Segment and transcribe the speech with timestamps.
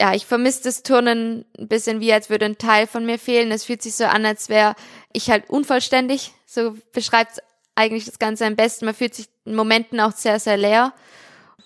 [0.00, 3.52] ja, ich vermisse das Turnen ein bisschen wie, als würde ein Teil von mir fehlen.
[3.52, 4.74] Es fühlt sich so an, als wäre
[5.12, 6.32] ich halt unvollständig.
[6.46, 7.42] So beschreibt
[7.74, 8.86] eigentlich das Ganze am besten.
[8.86, 10.94] Man fühlt sich in Momenten auch sehr, sehr leer.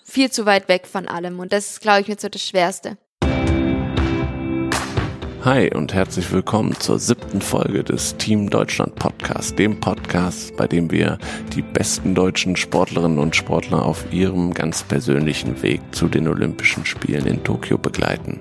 [0.04, 1.38] Viel zu weit weg von allem.
[1.38, 2.98] Und das ist, glaube ich, mit so das Schwerste.
[5.44, 10.90] Hi und herzlich willkommen zur siebten Folge des Team Deutschland Podcast, dem Podcast, bei dem
[10.90, 11.18] wir
[11.54, 17.26] die besten deutschen Sportlerinnen und Sportler auf ihrem ganz persönlichen Weg zu den Olympischen Spielen
[17.26, 18.40] in Tokio begleiten.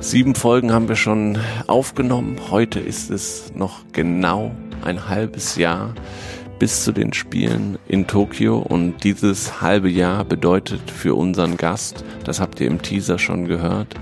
[0.00, 2.36] Sieben Folgen haben wir schon aufgenommen.
[2.50, 5.94] Heute ist es noch genau ein halbes Jahr
[6.58, 12.40] bis zu den Spielen in Tokio und dieses halbe Jahr bedeutet für unseren Gast, das
[12.40, 13.94] habt ihr im Teaser schon gehört,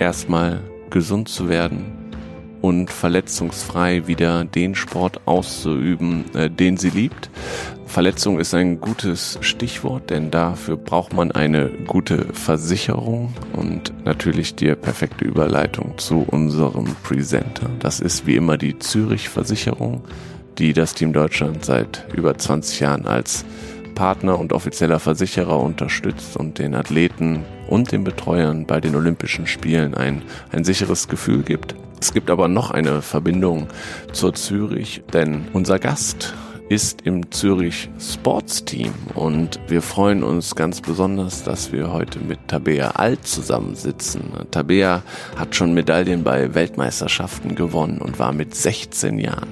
[0.00, 0.60] erstmal
[0.92, 1.86] gesund zu werden
[2.60, 7.28] und verletzungsfrei wieder den Sport auszuüben, äh, den sie liebt.
[7.86, 14.74] Verletzung ist ein gutes Stichwort, denn dafür braucht man eine gute Versicherung und natürlich die
[14.74, 17.68] perfekte Überleitung zu unserem Presenter.
[17.80, 20.02] Das ist wie immer die Zürich Versicherung,
[20.56, 23.44] die das Team Deutschland seit über 20 Jahren als
[23.94, 29.94] Partner und offizieller Versicherer unterstützt und den Athleten und den Betreuern bei den Olympischen Spielen
[29.94, 31.74] ein, ein sicheres Gefühl gibt.
[32.00, 33.68] Es gibt aber noch eine Verbindung
[34.12, 36.34] zur Zürich, denn unser Gast
[36.72, 42.48] ist im Zürich Sports Team und wir freuen uns ganz besonders, dass wir heute mit
[42.48, 44.22] Tabea Alt zusammensitzen.
[44.50, 45.02] Tabea
[45.36, 49.50] hat schon Medaillen bei Weltmeisterschaften gewonnen und war mit 16 Jahren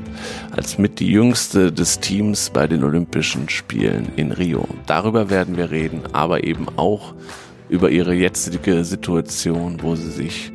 [0.56, 4.66] als mit die jüngste des Teams bei den Olympischen Spielen in Rio.
[4.86, 7.12] Darüber werden wir reden, aber eben auch
[7.68, 10.52] über ihre jetzige Situation, wo sie sich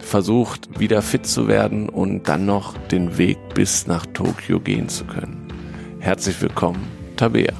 [0.00, 5.04] versucht, wieder fit zu werden und dann noch den Weg bis nach Tokio gehen zu
[5.04, 5.35] können.
[6.06, 7.52] Herzlich willkommen, Tabea.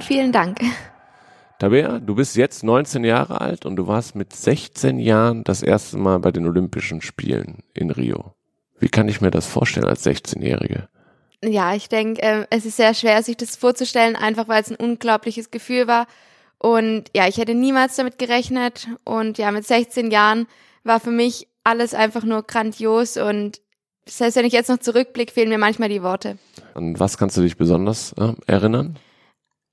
[0.00, 0.58] Vielen Dank.
[1.60, 5.96] Tabea, du bist jetzt 19 Jahre alt und du warst mit 16 Jahren das erste
[5.96, 8.34] Mal bei den Olympischen Spielen in Rio.
[8.80, 10.88] Wie kann ich mir das vorstellen als 16-Jährige?
[11.44, 14.76] Ja, ich denke, äh, es ist sehr schwer, sich das vorzustellen, einfach weil es ein
[14.76, 16.06] unglaubliches Gefühl war.
[16.58, 18.86] Und ja, ich hätte niemals damit gerechnet.
[19.04, 20.46] Und ja, mit 16 Jahren
[20.84, 23.16] war für mich alles einfach nur grandios.
[23.16, 23.60] Und
[24.06, 26.38] selbst wenn ich jetzt noch zurückblicke, fehlen mir manchmal die Worte.
[26.74, 28.96] An was kannst du dich besonders äh, erinnern?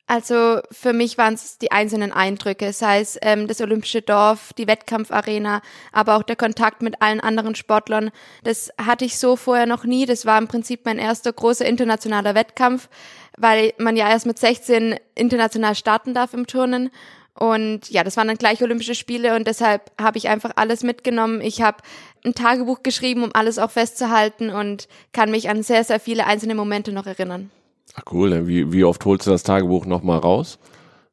[0.09, 4.66] Also für mich waren es die einzelnen Eindrücke, sei es ähm, das Olympische Dorf, die
[4.66, 5.62] Wettkampfarena,
[5.92, 8.09] aber auch der Kontakt mit allen anderen Sportlern.
[8.44, 10.08] Das hatte ich so vorher noch nie.
[10.08, 12.90] Das war im Prinzip mein erster großer internationaler Wettkampf,
[13.38, 16.90] weil man ja erst mit 16 international starten darf im Turnen.
[17.36, 21.40] Und ja, das waren dann gleich Olympische Spiele und deshalb habe ich einfach alles mitgenommen.
[21.40, 21.84] Ich habe
[22.25, 26.56] ein Tagebuch geschrieben, um alles auch festzuhalten und kann mich an sehr, sehr viele einzelne
[26.56, 27.52] Momente noch erinnern.
[28.00, 30.58] Ach cool, wie, wie oft holst du das Tagebuch nochmal raus?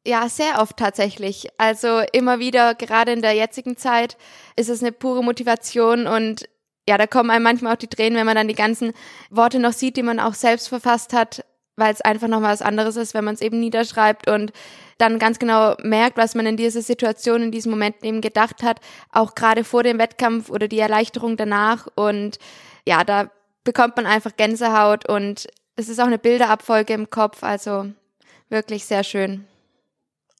[0.05, 1.49] Ja, sehr oft tatsächlich.
[1.57, 4.17] Also immer wieder, gerade in der jetzigen Zeit,
[4.55, 6.47] ist es eine pure Motivation und
[6.87, 8.93] ja, da kommen einem manchmal auch die Tränen, wenn man dann die ganzen
[9.29, 11.43] Worte noch sieht, die man auch selbst verfasst hat,
[11.75, 14.53] weil es einfach nochmal was anderes ist, wenn man es eben niederschreibt und
[14.97, 18.79] dann ganz genau merkt, was man in dieser Situation, in diesem Moment eben gedacht hat,
[19.11, 21.87] auch gerade vor dem Wettkampf oder die Erleichterung danach.
[21.95, 22.39] Und
[22.85, 23.29] ja, da
[23.65, 27.85] bekommt man einfach Gänsehaut und es ist auch eine Bilderabfolge im Kopf, also
[28.49, 29.45] wirklich sehr schön.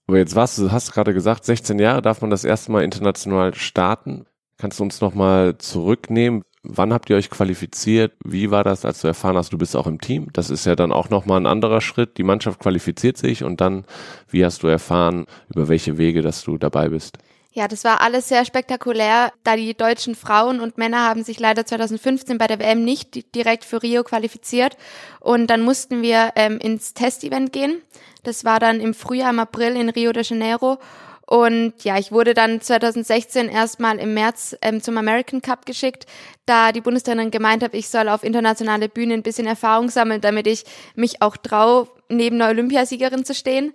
[0.08, 3.54] Aber jetzt warst du, hast gerade gesagt, 16 Jahre darf man das erste Mal international
[3.54, 4.26] starten.
[4.58, 6.44] Kannst du uns nochmal zurücknehmen?
[6.64, 8.14] Wann habt ihr euch qualifiziert?
[8.26, 10.30] Wie war das, als du erfahren hast, du bist auch im Team?
[10.34, 12.18] Das ist ja dann auch nochmal ein anderer Schritt.
[12.18, 13.86] Die Mannschaft qualifiziert sich und dann,
[14.30, 17.20] wie hast du erfahren, über welche Wege, dass du dabei bist?
[17.58, 21.66] Ja, das war alles sehr spektakulär, da die deutschen Frauen und Männer haben sich leider
[21.66, 24.78] 2015 bei der WM nicht direkt für Rio qualifiziert
[25.22, 27.82] und dann mussten wir ähm, ins Testevent gehen.
[28.22, 30.78] Das war dann im Frühjahr, im April in Rio de Janeiro
[31.26, 36.06] und ja, ich wurde dann 2016 erstmal im März ähm, zum American Cup geschickt,
[36.46, 40.46] da die Bundestrainerin gemeint hat, ich soll auf internationale Bühne ein bisschen Erfahrung sammeln, damit
[40.46, 43.74] ich mich auch traue, neben einer Olympiasiegerin zu stehen.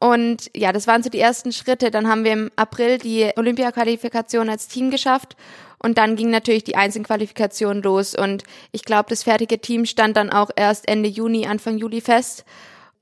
[0.00, 1.90] Und ja, das waren so die ersten Schritte.
[1.90, 5.36] Dann haben wir im April die Olympia-Qualifikation als Team geschafft.
[5.78, 8.14] Und dann ging natürlich die Einzelqualifikation los.
[8.14, 12.44] Und ich glaube, das fertige Team stand dann auch erst Ende Juni, Anfang Juli fest.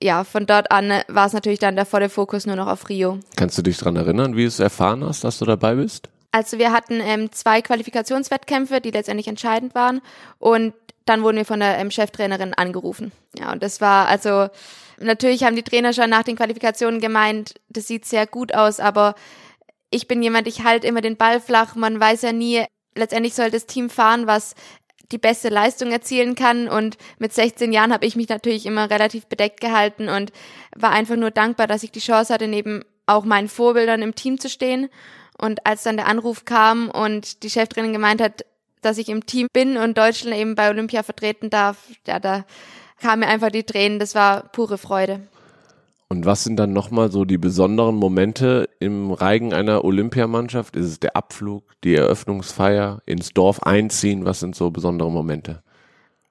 [0.03, 3.19] Ja, von dort an war es natürlich dann der volle Fokus nur noch auf Rio.
[3.37, 6.11] Kannst du dich dran erinnern, wie du es erfahren hast, dass du dabei bist?
[6.33, 10.03] Also wir hatten ähm, zwei Qualifikationswettkämpfe, die letztendlich entscheidend waren.
[10.39, 10.75] Und
[11.07, 13.11] dann wurden wir von der ähm, Cheftrainerin angerufen.
[13.39, 14.49] Ja, und das war also
[14.99, 19.15] Natürlich haben die Trainer schon nach den Qualifikationen gemeint, das sieht sehr gut aus, aber
[19.91, 21.75] ich bin jemand, ich halte immer den Ball flach.
[21.75, 22.65] Man weiß ja nie,
[22.95, 24.55] letztendlich soll das Team fahren, was
[25.13, 26.69] die beste Leistung erzielen kann.
[26.69, 30.33] Und mit 16 Jahren habe ich mich natürlich immer relativ bedeckt gehalten und
[30.75, 34.41] war einfach nur dankbar, dass ich die Chance hatte, neben auch meinen Vorbildern im Team
[34.41, 34.89] zu stehen.
[35.39, 38.45] Und als dann der Anruf kam und die Cheftrainerin gemeint hat,
[38.81, 41.77] dass ich im Team bin und Deutschland eben bei Olympia vertreten darf,
[42.07, 42.45] ja, da
[43.01, 43.99] kamen mir einfach die Tränen.
[43.99, 45.21] Das war pure Freude.
[46.09, 50.77] Und was sind dann nochmal so die besonderen Momente im Reigen einer Olympiamannschaft?
[50.77, 54.25] Ist es der Abflug, die Eröffnungsfeier, ins Dorf einziehen?
[54.25, 55.63] Was sind so besondere Momente?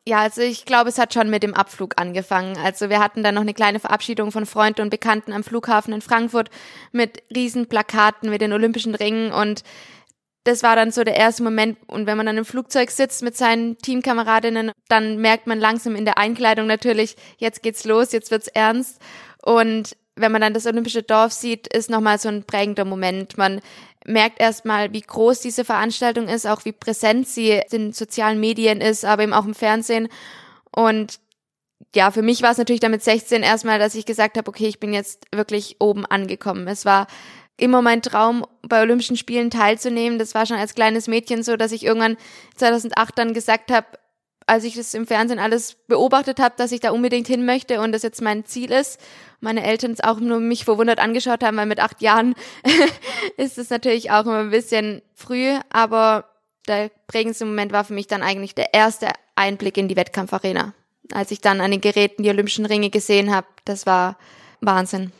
[0.07, 2.57] Ja, also ich glaube, es hat schon mit dem Abflug angefangen.
[2.63, 6.01] Also wir hatten dann noch eine kleine Verabschiedung von Freunden und Bekannten am Flughafen in
[6.01, 6.51] Frankfurt
[6.91, 9.63] mit riesen Plakaten mit den Olympischen Ringen und
[10.45, 11.77] das war dann so der erste Moment.
[11.87, 16.05] Und wenn man dann im Flugzeug sitzt mit seinen Teamkameradinnen, dann merkt man langsam in
[16.05, 19.01] der Einkleidung natürlich, jetzt geht's los, jetzt wird's ernst.
[19.41, 23.37] Und wenn man dann das Olympische Dorf sieht, ist nochmal so ein prägender Moment.
[23.39, 23.59] Man
[24.05, 29.03] merkt erstmal, wie groß diese Veranstaltung ist, auch wie präsent sie in sozialen Medien ist,
[29.03, 30.09] aber eben auch im Fernsehen.
[30.71, 31.19] Und
[31.95, 34.79] ja, für mich war es natürlich damit 16 erstmal, dass ich gesagt habe, okay, ich
[34.79, 36.67] bin jetzt wirklich oben angekommen.
[36.67, 37.07] Es war
[37.57, 40.19] immer mein Traum, bei Olympischen Spielen teilzunehmen.
[40.19, 42.17] Das war schon als kleines Mädchen so, dass ich irgendwann
[42.55, 43.87] 2008 dann gesagt habe,
[44.47, 47.91] als ich das im Fernsehen alles beobachtet habe, dass ich da unbedingt hin möchte und
[47.91, 48.99] das jetzt mein Ziel ist.
[49.39, 52.35] Meine Eltern es auch nur mich verwundert angeschaut haben, weil mit acht Jahren
[53.37, 56.25] ist es natürlich auch immer ein bisschen früh, aber
[56.67, 60.73] der prägendste Moment war für mich dann eigentlich der erste Einblick in die Wettkampfarena.
[61.11, 64.17] Als ich dann an den Geräten die Olympischen Ringe gesehen habe, das war
[64.61, 65.11] Wahnsinn.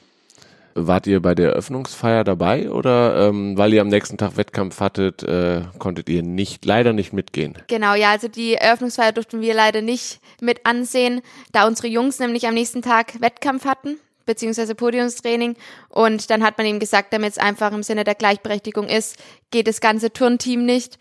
[0.77, 5.23] Wart ihr bei der Eröffnungsfeier dabei oder ähm, weil ihr am nächsten Tag Wettkampf hattet,
[5.23, 7.57] äh, konntet ihr nicht leider nicht mitgehen?
[7.67, 11.21] Genau, ja, also die Eröffnungsfeier durften wir leider nicht mit ansehen,
[11.53, 15.55] da unsere Jungs nämlich am nächsten Tag Wettkampf hatten beziehungsweise Podiumstraining
[15.87, 19.17] und dann hat man ihm gesagt, damit es einfach im Sinne der Gleichberechtigung ist,
[19.51, 20.97] geht das ganze Turnteam nicht.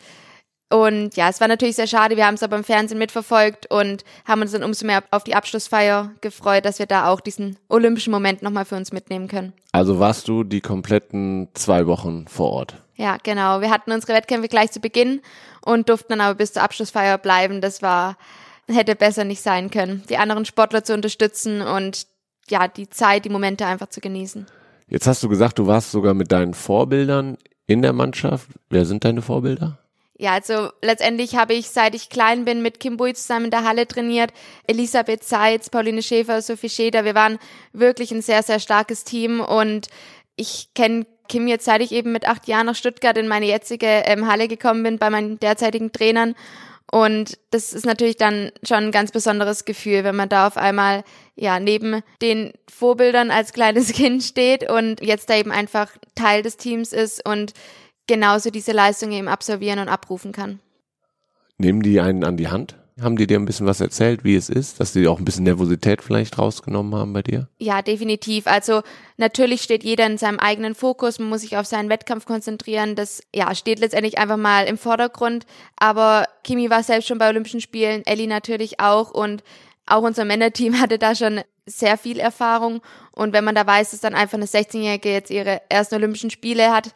[0.75, 2.17] Und ja, es war natürlich sehr schade.
[2.17, 5.37] Wir haben es aber im Fernsehen mitverfolgt und haben uns dann umso mehr auf die
[5.37, 9.53] Abschlussfeier gefreut, dass wir da auch diesen olympischen Moment nochmal für uns mitnehmen können.
[9.71, 12.75] Also warst du die kompletten zwei Wochen vor Ort?
[12.97, 13.61] Ja, genau.
[13.61, 15.21] Wir hatten unsere Wettkämpfe gleich zu Beginn
[15.65, 17.61] und durften dann aber bis zur Abschlussfeier bleiben.
[17.61, 18.17] Das war,
[18.67, 22.09] hätte besser nicht sein können, die anderen Sportler zu unterstützen und
[22.49, 24.47] ja, die Zeit, die Momente einfach zu genießen.
[24.89, 27.39] Jetzt hast du gesagt, du warst sogar mit deinen Vorbildern
[27.69, 28.49] in der Mannschaft.
[28.71, 29.79] Wer sind deine Vorbilder?
[30.17, 33.65] Ja, also letztendlich habe ich, seit ich klein bin, mit Kim Bui zusammen in der
[33.65, 34.33] Halle trainiert.
[34.67, 37.05] Elisabeth Seitz, Pauline Schäfer, Sophie Scheder.
[37.05, 37.39] Wir waren
[37.73, 39.89] wirklich ein sehr, sehr starkes Team und
[40.37, 43.87] ich kenne Kim jetzt, seit ich eben mit acht Jahren nach Stuttgart in meine jetzige
[43.87, 46.35] ähm, Halle gekommen bin, bei meinen derzeitigen Trainern.
[46.93, 51.03] Und das ist natürlich dann schon ein ganz besonderes Gefühl, wenn man da auf einmal
[51.35, 56.57] ja neben den Vorbildern als kleines Kind steht und jetzt da eben einfach Teil des
[56.57, 57.53] Teams ist und
[58.07, 60.61] genauso diese Leistung eben absolvieren und abrufen kann.
[61.59, 62.77] Nehmen die einen an die Hand?
[63.01, 65.43] Haben die dir ein bisschen was erzählt, wie es ist, dass die auch ein bisschen
[65.43, 67.49] Nervosität vielleicht rausgenommen haben bei dir?
[67.59, 68.47] Ja, definitiv.
[68.47, 68.83] Also
[69.17, 72.95] natürlich steht jeder in seinem eigenen Fokus, man muss sich auf seinen Wettkampf konzentrieren.
[72.95, 75.45] Das ja steht letztendlich einfach mal im Vordergrund.
[75.77, 79.43] Aber Kimi war selbst schon bei Olympischen Spielen, Ellie natürlich auch und
[79.87, 82.81] auch unser Männerteam hatte da schon sehr viel Erfahrung.
[83.11, 86.71] Und wenn man da weiß, dass dann einfach eine 16-Jährige jetzt ihre ersten Olympischen Spiele
[86.71, 86.93] hat,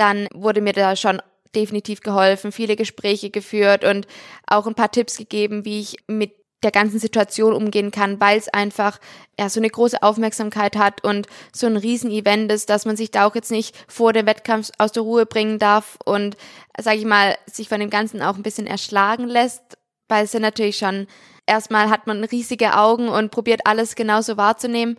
[0.00, 1.20] dann wurde mir da schon
[1.54, 4.06] definitiv geholfen, viele Gespräche geführt und
[4.46, 6.32] auch ein paar Tipps gegeben, wie ich mit
[6.62, 8.98] der ganzen Situation umgehen kann, weil es einfach
[9.38, 13.26] ja so eine große Aufmerksamkeit hat und so ein Riesenevent ist, dass man sich da
[13.26, 16.36] auch jetzt nicht vor dem Wettkampf aus der Ruhe bringen darf und
[16.78, 19.62] sage ich mal sich von dem Ganzen auch ein bisschen erschlagen lässt,
[20.08, 21.06] weil es ja natürlich schon
[21.46, 24.98] erstmal hat man riesige Augen und probiert alles genauso wahrzunehmen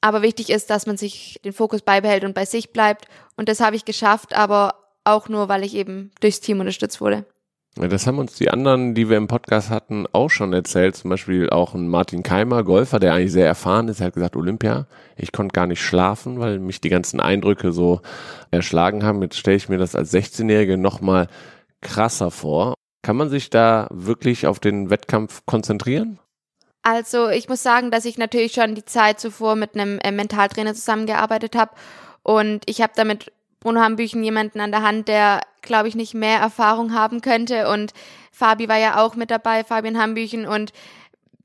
[0.00, 3.06] aber wichtig ist, dass man sich den Fokus beibehält und bei sich bleibt.
[3.36, 7.24] Und das habe ich geschafft, aber auch nur, weil ich eben durchs Team unterstützt wurde.
[7.78, 10.96] Ja, das haben uns die anderen, die wir im Podcast hatten, auch schon erzählt.
[10.96, 14.86] Zum Beispiel auch ein Martin Keimer, Golfer, der eigentlich sehr erfahren ist, hat gesagt, Olympia,
[15.16, 18.00] ich konnte gar nicht schlafen, weil mich die ganzen Eindrücke so
[18.50, 19.22] erschlagen haben.
[19.22, 21.28] Jetzt stelle ich mir das als 16-Jährige nochmal
[21.80, 22.74] krasser vor.
[23.02, 26.18] Kann man sich da wirklich auf den Wettkampf konzentrieren?
[26.82, 30.74] Also ich muss sagen, dass ich natürlich schon die Zeit zuvor mit einem äh, Mentaltrainer
[30.74, 31.72] zusammengearbeitet habe
[32.22, 36.14] und ich habe da mit Bruno Hambüchen jemanden an der Hand, der, glaube ich, nicht
[36.14, 37.68] mehr Erfahrung haben könnte.
[37.68, 37.92] Und
[38.32, 40.46] Fabi war ja auch mit dabei, Fabian Hambüchen.
[40.46, 40.72] Und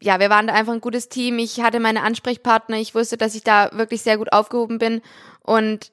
[0.02, 1.40] ja, wir waren da einfach ein gutes Team.
[1.40, 5.02] Ich hatte meine Ansprechpartner, ich wusste, dass ich da wirklich sehr gut aufgehoben bin.
[5.42, 5.92] Und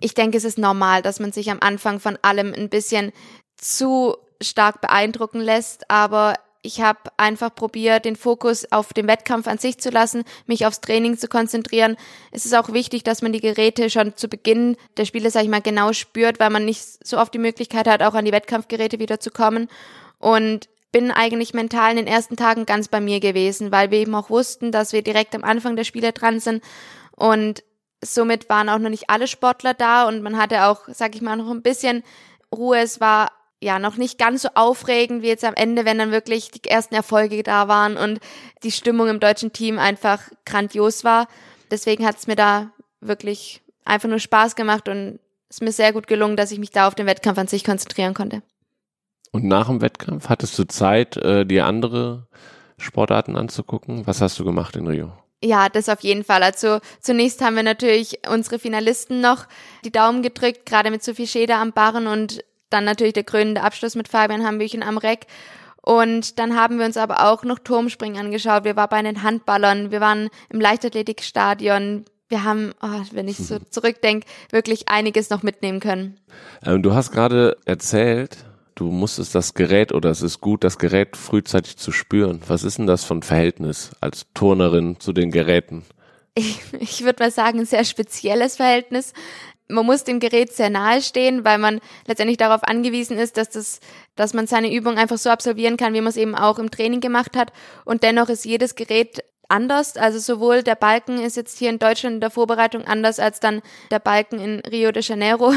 [0.00, 3.12] ich denke, es ist normal, dass man sich am Anfang von allem ein bisschen
[3.56, 9.58] zu stark beeindrucken lässt, aber ich habe einfach probiert, den Fokus auf den Wettkampf an
[9.58, 11.96] sich zu lassen, mich aufs Training zu konzentrieren.
[12.32, 15.48] Es ist auch wichtig, dass man die Geräte schon zu Beginn der Spiele, sag ich
[15.48, 18.98] mal, genau spürt, weil man nicht so oft die Möglichkeit hat, auch an die Wettkampfgeräte
[18.98, 19.68] wieder zu kommen.
[20.18, 24.14] Und bin eigentlich mental in den ersten Tagen ganz bei mir gewesen, weil wir eben
[24.14, 26.64] auch wussten, dass wir direkt am Anfang der Spiele dran sind
[27.12, 27.62] und
[28.02, 31.36] somit waren auch noch nicht alle Sportler da und man hatte auch, sag ich mal,
[31.36, 32.02] noch ein bisschen
[32.54, 32.78] Ruhe.
[32.78, 36.50] Es war ja noch nicht ganz so aufregend wie jetzt am Ende, wenn dann wirklich
[36.50, 38.20] die ersten Erfolge da waren und
[38.62, 41.28] die Stimmung im deutschen Team einfach grandios war.
[41.70, 45.92] Deswegen hat es mir da wirklich einfach nur Spaß gemacht und es ist mir sehr
[45.92, 48.42] gut gelungen, dass ich mich da auf den Wettkampf an sich konzentrieren konnte.
[49.32, 52.28] Und nach dem Wettkampf hattest du Zeit, äh, dir andere
[52.78, 54.06] Sportarten anzugucken?
[54.06, 55.12] Was hast du gemacht in Rio?
[55.42, 56.42] Ja, das auf jeden Fall.
[56.42, 59.46] Also zunächst haben wir natürlich unsere Finalisten noch
[59.84, 63.94] die Daumen gedrückt, gerade mit Sophie Scheder am Barren und dann natürlich der krönende Abschluss
[63.94, 65.26] mit Fabian Hambüchen am Reck.
[65.82, 68.64] Und dann haben wir uns aber auch noch Turmspringen angeschaut.
[68.64, 72.04] Wir waren bei den Handballern, wir waren im Leichtathletikstadion.
[72.28, 76.20] Wir haben, oh, wenn ich so zurückdenke, wirklich einiges noch mitnehmen können.
[76.62, 78.36] Ähm, du hast gerade erzählt,
[78.74, 82.42] du musstest das Gerät oder es ist gut, das Gerät frühzeitig zu spüren.
[82.46, 85.84] Was ist denn das von Verhältnis als Turnerin zu den Geräten?
[86.34, 89.12] Ich, ich würde mal sagen, ein sehr spezielles Verhältnis.
[89.68, 93.80] Man muss dem Gerät sehr nahe stehen, weil man letztendlich darauf angewiesen ist, dass das,
[94.16, 97.00] dass man seine Übung einfach so absolvieren kann, wie man es eben auch im Training
[97.00, 97.52] gemacht hat.
[97.84, 99.96] Und dennoch ist jedes Gerät anders.
[99.96, 103.62] Also sowohl der Balken ist jetzt hier in Deutschland in der Vorbereitung anders als dann
[103.90, 105.52] der Balken in Rio de Janeiro.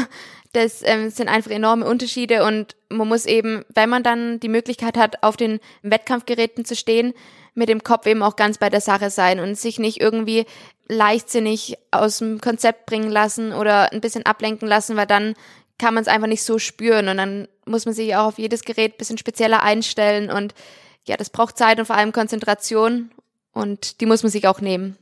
[0.52, 4.98] Das ähm, sind einfach enorme Unterschiede und man muss eben, wenn man dann die Möglichkeit
[4.98, 7.14] hat, auf den Wettkampfgeräten zu stehen,
[7.54, 10.44] mit dem Kopf eben auch ganz bei der Sache sein und sich nicht irgendwie
[10.88, 15.34] leichtsinnig aus dem Konzept bringen lassen oder ein bisschen ablenken lassen, weil dann
[15.78, 18.62] kann man es einfach nicht so spüren und dann muss man sich auch auf jedes
[18.62, 20.54] Gerät bisschen spezieller einstellen und
[21.06, 23.10] ja, das braucht Zeit und vor allem Konzentration
[23.52, 24.96] und die muss man sich auch nehmen.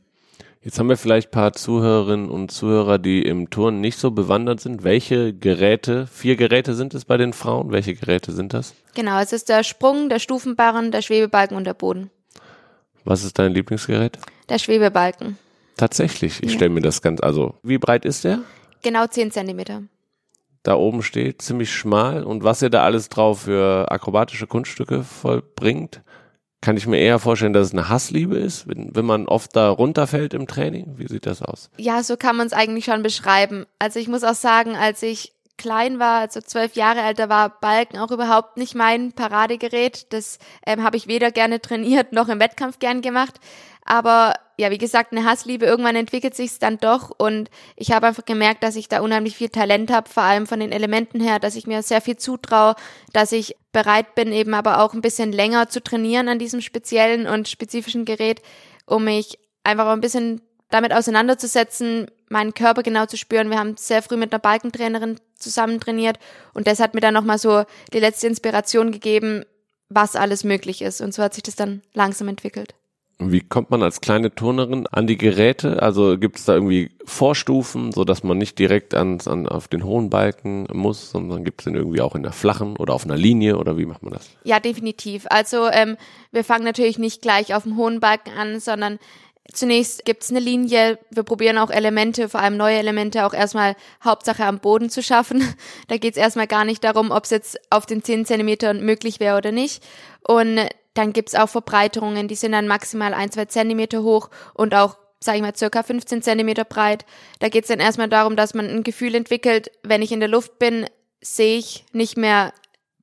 [0.63, 4.59] Jetzt haben wir vielleicht ein paar Zuhörerinnen und Zuhörer, die im Turnen nicht so bewandert
[4.59, 4.83] sind.
[4.83, 7.71] Welche Geräte, vier Geräte sind es bei den Frauen?
[7.71, 8.75] Welche Geräte sind das?
[8.93, 12.11] Genau, es ist der Sprung, der Stufenbarren, der Schwebebalken und der Boden.
[13.03, 14.19] Was ist dein Lieblingsgerät?
[14.49, 15.39] Der Schwebebalken.
[15.77, 16.57] Tatsächlich, ich ja.
[16.57, 18.41] stelle mir das ganz, also wie breit ist der?
[18.83, 19.81] Genau zehn Zentimeter.
[20.61, 26.03] Da oben steht, ziemlich schmal und was ihr da alles drauf für akrobatische Kunststücke vollbringt,
[26.61, 29.69] kann ich mir eher vorstellen, dass es eine Hassliebe ist, wenn, wenn man oft da
[29.69, 30.93] runterfällt im Training.
[30.97, 31.71] Wie sieht das aus?
[31.77, 33.65] Ja, so kann man es eigentlich schon beschreiben.
[33.79, 37.49] Also ich muss auch sagen, als ich klein war, also zwölf Jahre alt, da war
[37.49, 40.11] Balken auch überhaupt nicht mein Paradegerät.
[40.11, 43.39] Das ähm, habe ich weder gerne trainiert noch im Wettkampf gern gemacht.
[43.85, 48.25] Aber ja, wie gesagt, eine Hassliebe, irgendwann entwickelt sich's dann doch und ich habe einfach
[48.25, 51.55] gemerkt, dass ich da unheimlich viel Talent habe, vor allem von den Elementen her, dass
[51.55, 52.75] ich mir sehr viel zutraue,
[53.13, 57.27] dass ich bereit bin, eben aber auch ein bisschen länger zu trainieren an diesem speziellen
[57.27, 58.41] und spezifischen Gerät,
[58.85, 60.41] um mich einfach ein bisschen
[60.71, 63.49] damit auseinanderzusetzen, meinen Körper genau zu spüren.
[63.49, 66.17] Wir haben sehr früh mit einer Balkentrainerin zusammen trainiert
[66.53, 67.63] und das hat mir dann nochmal so
[67.93, 69.43] die letzte Inspiration gegeben,
[69.89, 71.01] was alles möglich ist.
[71.01, 72.73] Und so hat sich das dann langsam entwickelt.
[73.23, 75.83] Wie kommt man als kleine Turnerin an die Geräte?
[75.83, 79.83] Also gibt es da irgendwie Vorstufen, so dass man nicht direkt ans, an, auf den
[79.83, 83.17] hohen Balken muss, sondern gibt es den irgendwie auch in der flachen oder auf einer
[83.17, 84.27] Linie oder wie macht man das?
[84.43, 85.27] Ja, definitiv.
[85.29, 85.97] Also ähm,
[86.31, 88.97] wir fangen natürlich nicht gleich auf dem hohen Balken an, sondern
[89.53, 90.97] Zunächst gibt's eine Linie.
[91.09, 95.43] Wir probieren auch Elemente, vor allem neue Elemente, auch erstmal Hauptsache am Boden zu schaffen.
[95.87, 99.37] Da geht's erstmal gar nicht darum, ob es jetzt auf den 10 Zentimetern möglich wäre
[99.37, 99.83] oder nicht.
[100.25, 100.59] Und
[100.93, 105.37] dann gibt's auch Verbreiterungen, die sind dann maximal ein, zwei Zentimeter hoch und auch, sage
[105.37, 107.05] ich mal, circa 15 Zentimeter breit.
[107.39, 110.59] Da geht's dann erstmal darum, dass man ein Gefühl entwickelt, wenn ich in der Luft
[110.59, 110.85] bin,
[111.21, 112.53] sehe ich nicht mehr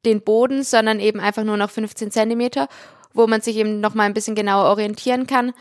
[0.05, 2.69] den Boden, sondern eben einfach nur noch 15 Zentimeter,
[3.13, 5.53] wo man sich eben nochmal ein bisschen genauer orientieren kann.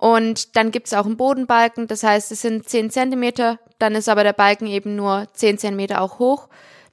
[0.00, 4.24] Und dann gibt's auch einen Bodenbalken, das heißt, es sind 10 Zentimeter, dann ist aber
[4.24, 6.48] der Balken eben nur 10 Zentimeter auch hoch.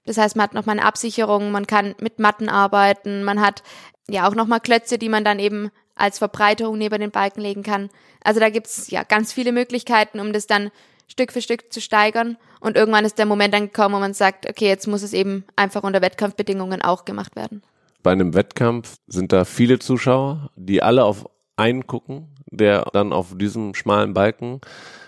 [0.05, 3.63] Das heißt, man hat nochmal eine Absicherung, man kann mit Matten arbeiten, man hat
[4.09, 7.89] ja auch nochmal Klötze, die man dann eben als Verbreiterung neben den Balken legen kann.
[8.25, 10.69] Also da gibt's ja ganz viele Möglichkeiten, um das dann
[11.07, 12.35] Stück für Stück zu steigern.
[12.59, 15.45] Und irgendwann ist der Moment dann gekommen, wo man sagt, okay, jetzt muss es eben
[15.55, 17.61] einfach unter Wettkampfbedingungen auch gemacht werden.
[18.03, 23.37] Bei einem Wettkampf sind da viele Zuschauer, die alle auf einen gucken der dann auf
[23.37, 24.61] diesem schmalen Balken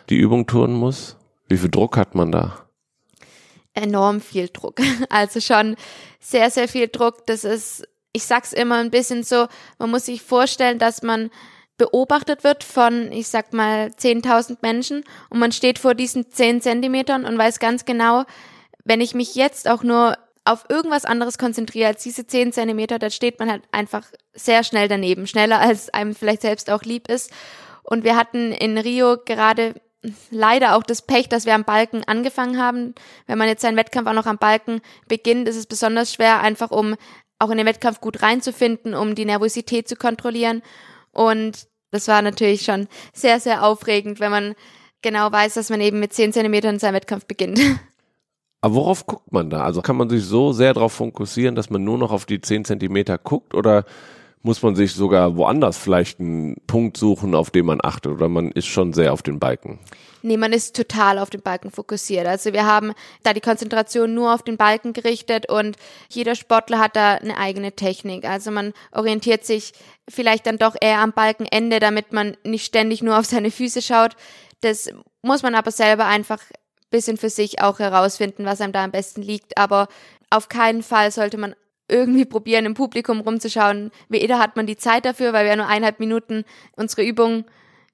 [0.10, 1.18] die Übung turnen muss?
[1.48, 2.66] Wie viel Druck hat man da?
[3.74, 4.80] Enorm viel Druck.
[5.10, 5.76] Also schon
[6.20, 7.26] sehr, sehr viel Druck.
[7.28, 11.30] Das ist, ich sag's immer ein bisschen so, man muss sich vorstellen, dass man
[11.78, 17.26] beobachtet wird von, ich sag mal, 10.000 Menschen und man steht vor diesen 10 Zentimetern
[17.26, 18.26] und weiß ganz genau,
[18.84, 20.18] wenn ich mich jetzt auch nur
[20.50, 24.88] auf irgendwas anderes konzentriere als diese 10 Zentimeter, dann steht man halt einfach sehr schnell
[24.88, 27.32] daneben, schneller als einem vielleicht selbst auch lieb ist.
[27.84, 29.76] Und wir hatten in Rio gerade
[30.32, 32.96] leider auch das Pech, dass wir am Balken angefangen haben.
[33.28, 36.72] Wenn man jetzt seinen Wettkampf auch noch am Balken beginnt, ist es besonders schwer, einfach
[36.72, 36.96] um
[37.38, 40.62] auch in den Wettkampf gut reinzufinden, um die Nervosität zu kontrollieren.
[41.12, 44.56] Und das war natürlich schon sehr, sehr aufregend, wenn man
[45.02, 47.60] genau weiß, dass man eben mit 10 Zentimetern seinen Wettkampf beginnt.
[48.62, 49.64] Aber worauf guckt man da?
[49.64, 52.66] Also kann man sich so sehr darauf fokussieren, dass man nur noch auf die 10
[52.66, 53.86] Zentimeter guckt oder
[54.42, 58.52] muss man sich sogar woanders vielleicht einen Punkt suchen, auf den man achtet oder man
[58.52, 59.80] ist schon sehr auf den Balken?
[60.22, 62.26] Nee, man ist total auf den Balken fokussiert.
[62.26, 65.78] Also wir haben da die Konzentration nur auf den Balken gerichtet und
[66.10, 68.26] jeder Sportler hat da eine eigene Technik.
[68.26, 69.74] Also man orientiert sich
[70.10, 74.16] vielleicht dann doch eher am Balkenende, damit man nicht ständig nur auf seine Füße schaut.
[74.62, 74.90] Das
[75.22, 76.40] muss man aber selber einfach
[76.90, 79.58] bisschen für sich auch herausfinden, was einem da am besten liegt.
[79.58, 79.88] Aber
[80.30, 81.56] auf keinen Fall sollte man
[81.88, 83.92] irgendwie probieren, im Publikum rumzuschauen.
[84.10, 86.44] Weder hat man die Zeit dafür, weil wir nur eineinhalb Minuten
[86.76, 87.46] unsere Übung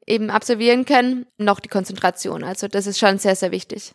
[0.06, 2.44] eben absolvieren können, noch die Konzentration.
[2.44, 3.94] Also das ist schon sehr, sehr wichtig.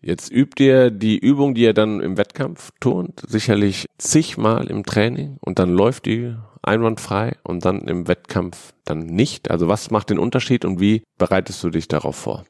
[0.00, 5.38] Jetzt übt ihr die Übung, die ihr dann im Wettkampf turnt, sicherlich zigmal im Training
[5.40, 9.50] und dann läuft die einwandfrei und dann im Wettkampf dann nicht.
[9.50, 12.44] Also was macht den Unterschied und wie bereitest du dich darauf vor?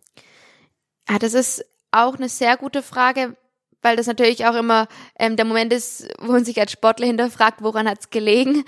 [1.08, 3.37] Ja, das ist auch eine sehr gute Frage,
[3.82, 7.62] weil das natürlich auch immer ähm, der Moment ist, wo man sich als Sportler hinterfragt,
[7.62, 8.64] woran hat's gelegen.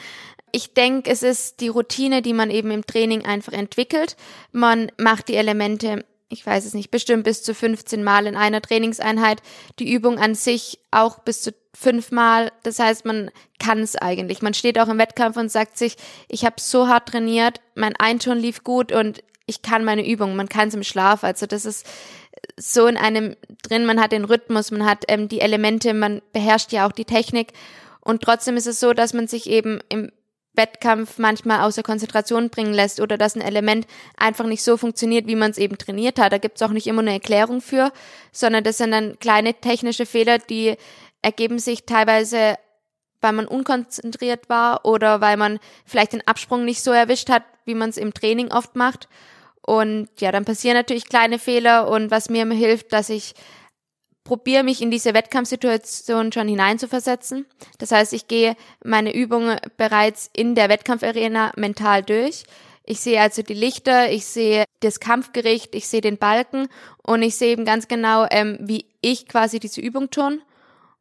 [0.52, 4.16] Ich denke, es ist die Routine, die man eben im Training einfach entwickelt.
[4.52, 8.62] Man macht die Elemente, ich weiß es nicht, bestimmt bis zu 15 Mal in einer
[8.62, 9.42] Trainingseinheit.
[9.78, 12.52] Die Übung an sich auch bis zu fünfmal.
[12.62, 14.40] Das heißt, man kann es eigentlich.
[14.40, 15.96] Man steht auch im Wettkampf und sagt sich,
[16.28, 20.36] ich habe so hart trainiert, mein Einton lief gut und ich kann meine Übung.
[20.36, 21.24] Man kann es im Schlaf.
[21.24, 21.86] Also das ist
[22.58, 26.72] so in einem drin, man hat den Rhythmus, man hat ähm, die Elemente, man beherrscht
[26.72, 27.52] ja auch die Technik.
[28.00, 30.10] Und trotzdem ist es so, dass man sich eben im
[30.54, 33.86] Wettkampf manchmal außer Konzentration bringen lässt oder dass ein Element
[34.16, 36.32] einfach nicht so funktioniert, wie man es eben trainiert hat.
[36.32, 37.92] Da gibt es auch nicht immer eine Erklärung für,
[38.32, 40.76] sondern das sind dann kleine technische Fehler, die
[41.20, 42.56] ergeben sich teilweise,
[43.20, 47.74] weil man unkonzentriert war oder weil man vielleicht den Absprung nicht so erwischt hat, wie
[47.74, 49.08] man es im Training oft macht.
[49.66, 53.34] Und ja, dann passieren natürlich kleine Fehler und was mir immer hilft, dass ich
[54.22, 57.46] probiere mich in diese Wettkampfsituation schon hineinzuversetzen.
[57.78, 62.44] Das heißt, ich gehe meine Übungen bereits in der Wettkampfarena mental durch.
[62.84, 66.68] Ich sehe also die Lichter, ich sehe das Kampfgericht, ich sehe den Balken
[67.02, 70.42] und ich sehe eben ganz genau, ähm, wie ich quasi diese Übung tun.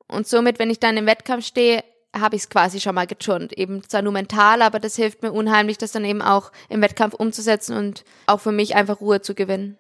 [0.08, 1.84] Und somit, wenn ich dann im Wettkampf stehe,
[2.19, 3.54] habe ich es quasi schon mal geturnt.
[3.58, 7.13] Eben zwar nur mental, aber das hilft mir unheimlich, das dann eben auch im Wettkampf
[7.13, 9.78] umzusetzen und auch für mich einfach Ruhe zu gewinnen.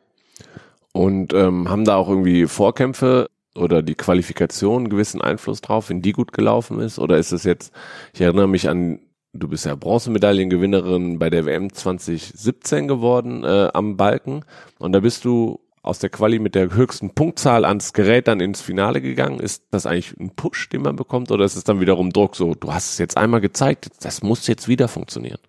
[0.91, 6.01] Und ähm, haben da auch irgendwie Vorkämpfe oder die Qualifikation einen gewissen Einfluss drauf, wenn
[6.01, 6.99] die gut gelaufen ist?
[6.99, 7.73] Oder ist es jetzt,
[8.13, 8.99] ich erinnere mich an,
[9.33, 14.45] du bist ja Bronzemedaillengewinnerin bei der WM 2017 geworden äh, am Balken
[14.79, 18.61] und da bist du aus der Quali mit der höchsten Punktzahl ans Gerät dann ins
[18.61, 19.39] Finale gegangen.
[19.39, 22.55] Ist das eigentlich ein Push, den man bekommt, oder ist es dann wiederum Druck so,
[22.55, 25.39] du hast es jetzt einmal gezeigt, das muss jetzt wieder funktionieren?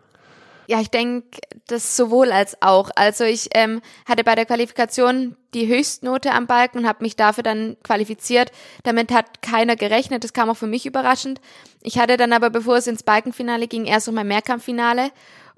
[0.69, 2.91] Ja, ich denke, das sowohl als auch.
[2.97, 7.45] Also ich ähm, hatte bei der Qualifikation die Höchstnote am Balken und habe mich dafür
[7.45, 8.51] dann qualifiziert.
[8.83, 10.25] Damit hat keiner gerechnet.
[10.25, 11.41] Das kam auch für mich überraschend.
[11.83, 15.11] Ich hatte dann aber, bevor es ins Balkenfinale ging, erst noch mal Mehrkampffinale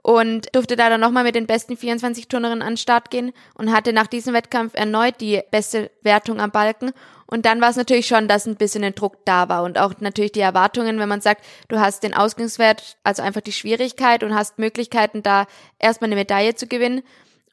[0.03, 3.73] und durfte da dann nochmal mit den besten 24 Turnerinnen an den Start gehen und
[3.73, 6.93] hatte nach diesem Wettkampf erneut die beste Wertung am Balken.
[7.27, 9.93] Und dann war es natürlich schon, dass ein bisschen ein Druck da war und auch
[10.01, 14.35] natürlich die Erwartungen, wenn man sagt, du hast den Ausgangswert, also einfach die Schwierigkeit und
[14.35, 15.47] hast Möglichkeiten, da
[15.79, 17.03] erstmal eine Medaille zu gewinnen.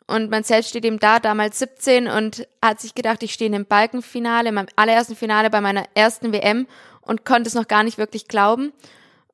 [0.07, 3.55] Und man selbst steht eben da, damals 17 und hat sich gedacht, ich stehe in
[3.55, 6.67] einem Balkenfinale, in meinem allerersten Finale bei meiner ersten WM
[7.01, 8.71] und konnte es noch gar nicht wirklich glauben.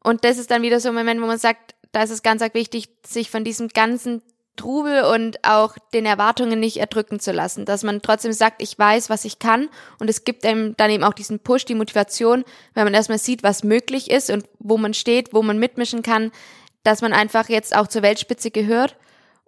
[0.02, 2.42] Und das ist dann wieder so ein Moment, wo man sagt, da ist es ganz
[2.54, 4.22] wichtig, sich von diesem ganzen
[4.58, 9.10] Trubel und auch den Erwartungen nicht erdrücken zu lassen, dass man trotzdem sagt, ich weiß,
[9.10, 12.84] was ich kann und es gibt einem dann eben auch diesen Push, die Motivation, wenn
[12.84, 16.32] man erstmal sieht, was möglich ist und wo man steht, wo man mitmischen kann,
[16.84, 18.98] dass man einfach jetzt auch zur Weltspitze gehört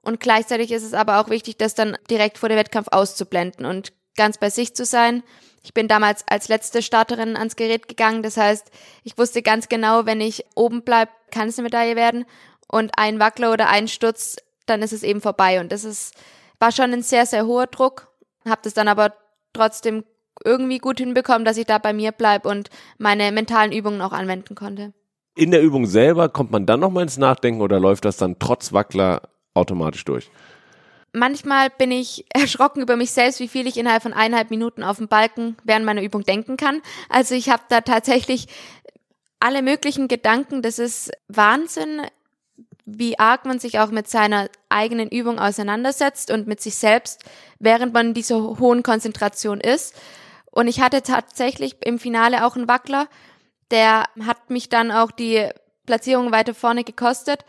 [0.01, 3.93] und gleichzeitig ist es aber auch wichtig, das dann direkt vor dem Wettkampf auszublenden und
[4.15, 5.23] ganz bei sich zu sein.
[5.63, 8.21] Ich bin damals als letzte Starterin ans Gerät gegangen.
[8.21, 8.69] Das heißt,
[9.03, 12.25] ich wusste ganz genau, wenn ich oben bleib, kann es eine Medaille werden.
[12.67, 15.61] Und ein Wackler oder ein Sturz, dann ist es eben vorbei.
[15.61, 16.15] Und das ist,
[16.59, 18.09] war schon ein sehr, sehr hoher Druck.
[18.45, 19.13] Hab das dann aber
[19.53, 20.03] trotzdem
[20.43, 24.55] irgendwie gut hinbekommen, dass ich da bei mir bleib und meine mentalen Übungen auch anwenden
[24.55, 24.93] konnte.
[25.35, 28.73] In der Übung selber kommt man dann nochmal ins Nachdenken oder läuft das dann trotz
[28.73, 29.21] Wackler
[29.53, 30.29] automatisch durch?
[31.13, 34.97] Manchmal bin ich erschrocken über mich selbst, wie viel ich innerhalb von eineinhalb Minuten auf
[34.97, 36.81] dem Balken während meiner Übung denken kann.
[37.09, 38.47] Also ich habe da tatsächlich
[39.39, 40.61] alle möglichen Gedanken.
[40.61, 42.01] Das ist Wahnsinn,
[42.85, 47.23] wie arg man sich auch mit seiner eigenen Übung auseinandersetzt und mit sich selbst,
[47.59, 49.95] während man in dieser hohen Konzentration ist.
[50.51, 53.07] Und ich hatte tatsächlich im Finale auch einen Wackler,
[53.71, 55.49] der hat mich dann auch die
[55.85, 57.43] Platzierung weiter vorne gekostet.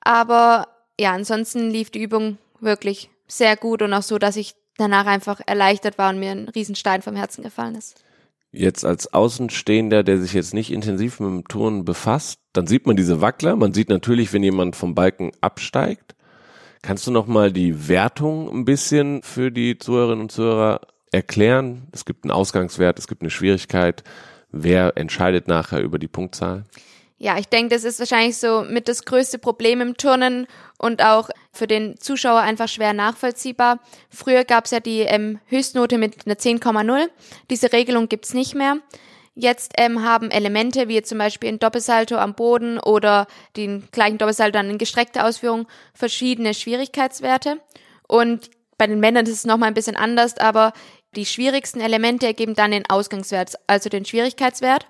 [0.00, 0.68] Aber
[0.98, 5.40] ja, ansonsten lief die Übung wirklich sehr gut und auch so, dass ich danach einfach
[5.46, 8.02] erleichtert war und mir ein Riesenstein vom Herzen gefallen ist.
[8.52, 12.96] Jetzt als Außenstehender, der sich jetzt nicht intensiv mit dem Turnen befasst, dann sieht man
[12.96, 13.54] diese Wackler.
[13.54, 16.16] Man sieht natürlich, wenn jemand vom Balken absteigt.
[16.82, 20.80] Kannst du noch mal die Wertung ein bisschen für die Zuhörerinnen und Zuhörer
[21.12, 21.88] erklären?
[21.92, 24.02] Es gibt einen Ausgangswert, es gibt eine Schwierigkeit.
[24.50, 26.64] Wer entscheidet nachher über die Punktzahl?
[27.22, 30.46] Ja, ich denke, das ist wahrscheinlich so mit das größte Problem im Turnen
[30.78, 33.78] und auch für den Zuschauer einfach schwer nachvollziehbar.
[34.08, 37.10] Früher gab es ja die ähm, Höchstnote mit einer 10,0.
[37.50, 38.78] Diese Regelung gibt's nicht mehr.
[39.34, 44.52] Jetzt ähm, haben Elemente wie zum Beispiel ein Doppelsalto am Boden oder den gleichen Doppelsalto
[44.52, 47.60] dann in gestreckter Ausführung verschiedene Schwierigkeitswerte.
[48.08, 50.72] Und bei den Männern ist es nochmal ein bisschen anders, aber
[51.16, 54.86] die schwierigsten Elemente ergeben dann den Ausgangswert, also den Schwierigkeitswert.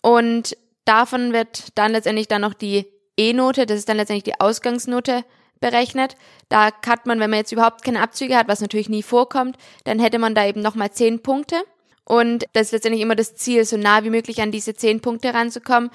[0.00, 2.86] Und Davon wird dann letztendlich dann noch die
[3.18, 5.24] E-Note, das ist dann letztendlich die Ausgangsnote
[5.60, 6.16] berechnet.
[6.48, 9.98] Da hat man, wenn man jetzt überhaupt keine Abzüge hat, was natürlich nie vorkommt, dann
[9.98, 11.56] hätte man da eben nochmal zehn Punkte.
[12.04, 15.34] Und das ist letztendlich immer das Ziel, so nah wie möglich an diese zehn Punkte
[15.34, 15.90] ranzukommen.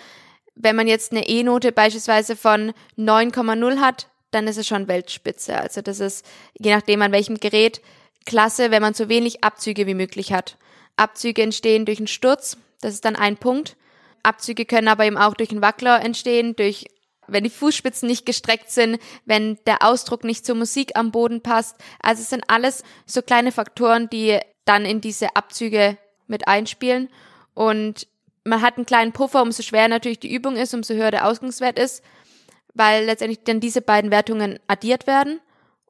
[0.55, 5.57] Wenn man jetzt eine E-Note beispielsweise von 9,0 hat, dann ist es schon Weltspitze.
[5.57, 6.25] Also das ist,
[6.59, 7.81] je nachdem an welchem Gerät,
[8.25, 10.57] klasse, wenn man so wenig Abzüge wie möglich hat.
[10.97, 13.77] Abzüge entstehen durch einen Sturz, das ist dann ein Punkt.
[14.23, 16.85] Abzüge können aber eben auch durch einen Wackler entstehen, durch
[17.27, 21.77] wenn die Fußspitzen nicht gestreckt sind, wenn der Ausdruck nicht zur Musik am Boden passt.
[22.01, 27.09] Also es sind alles so kleine Faktoren, die dann in diese Abzüge mit einspielen.
[27.53, 28.07] Und
[28.43, 31.79] man hat einen kleinen Puffer, umso schwerer natürlich die Übung ist, umso höher der Ausgangswert
[31.79, 32.03] ist,
[32.73, 35.39] weil letztendlich dann diese beiden Wertungen addiert werden.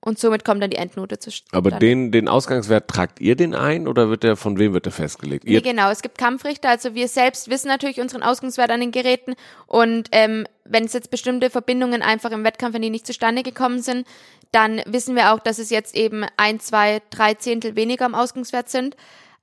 [0.03, 1.55] Und somit kommt dann die Endnote zustande.
[1.55, 4.91] Aber den, den Ausgangswert tragt ihr den ein oder wird der, von wem wird der
[4.91, 5.45] festgelegt?
[5.45, 8.91] Ihr nee, genau, es gibt Kampfrichter, also wir selbst wissen natürlich unseren Ausgangswert an den
[8.91, 9.35] Geräten
[9.67, 13.83] und ähm, wenn es jetzt bestimmte Verbindungen einfach im Wettkampf, wenn die nicht zustande gekommen
[13.83, 14.07] sind,
[14.51, 18.69] dann wissen wir auch, dass es jetzt eben ein, zwei, drei Zehntel weniger am Ausgangswert
[18.69, 18.95] sind.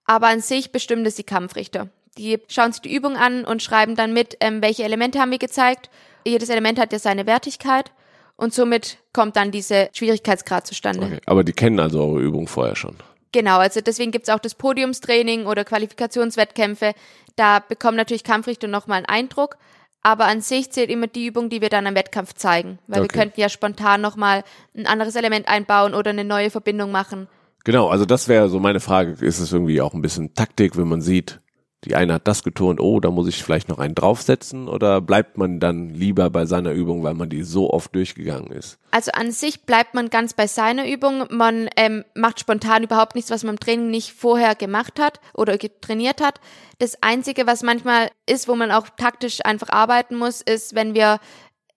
[0.04, 1.88] Aber an sich bestimmt es die Kampfrichter.
[2.16, 5.38] Die schauen sich die Übung an und schreiben dann mit, ähm, welche Elemente haben wir
[5.38, 5.88] gezeigt.
[6.26, 7.92] Jedes Element hat ja seine Wertigkeit
[8.38, 11.07] und somit kommt dann diese Schwierigkeitsgrad zustande.
[11.07, 12.96] Okay, aber die kennen also eure Übung vorher schon.
[13.33, 16.94] Genau, also deswegen gibt's auch das Podiumstraining oder Qualifikationswettkämpfe.
[17.37, 19.59] Da bekommen natürlich Kampfrichter nochmal einen Eindruck.
[20.03, 22.79] Aber an sich zählt immer die Übung, die wir dann am Wettkampf zeigen.
[22.87, 23.12] Weil okay.
[23.12, 27.27] wir könnten ja spontan nochmal ein anderes Element einbauen oder eine neue Verbindung machen.
[27.64, 29.12] Genau, also das wäre so meine Frage.
[29.24, 31.40] Ist es irgendwie auch ein bisschen Taktik, wenn man sieht,
[31.84, 35.38] die eine hat das geturnt, oh, da muss ich vielleicht noch einen draufsetzen oder bleibt
[35.38, 38.78] man dann lieber bei seiner Übung, weil man die so oft durchgegangen ist?
[38.90, 41.26] Also an sich bleibt man ganz bei seiner Übung.
[41.30, 45.56] Man ähm, macht spontan überhaupt nichts, was man im Training nicht vorher gemacht hat oder
[45.58, 46.40] trainiert hat.
[46.80, 51.20] Das Einzige, was manchmal ist, wo man auch taktisch einfach arbeiten muss, ist, wenn wir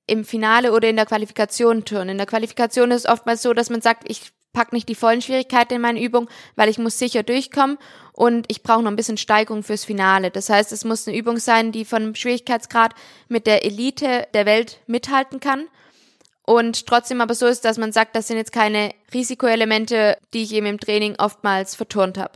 [0.07, 2.09] im Finale oder in der Qualifikation turnen.
[2.09, 5.21] In der Qualifikation ist es oftmals so, dass man sagt, ich pack nicht die vollen
[5.21, 7.77] Schwierigkeiten in meine Übung, weil ich muss sicher durchkommen
[8.13, 10.31] und ich brauche noch ein bisschen Steigerung fürs Finale.
[10.31, 12.93] Das heißt, es muss eine Übung sein, die von Schwierigkeitsgrad
[13.27, 15.67] mit der Elite der Welt mithalten kann
[16.43, 20.53] und trotzdem aber so ist, dass man sagt, das sind jetzt keine Risikoelemente, die ich
[20.53, 22.33] eben im Training oftmals verturnt habe.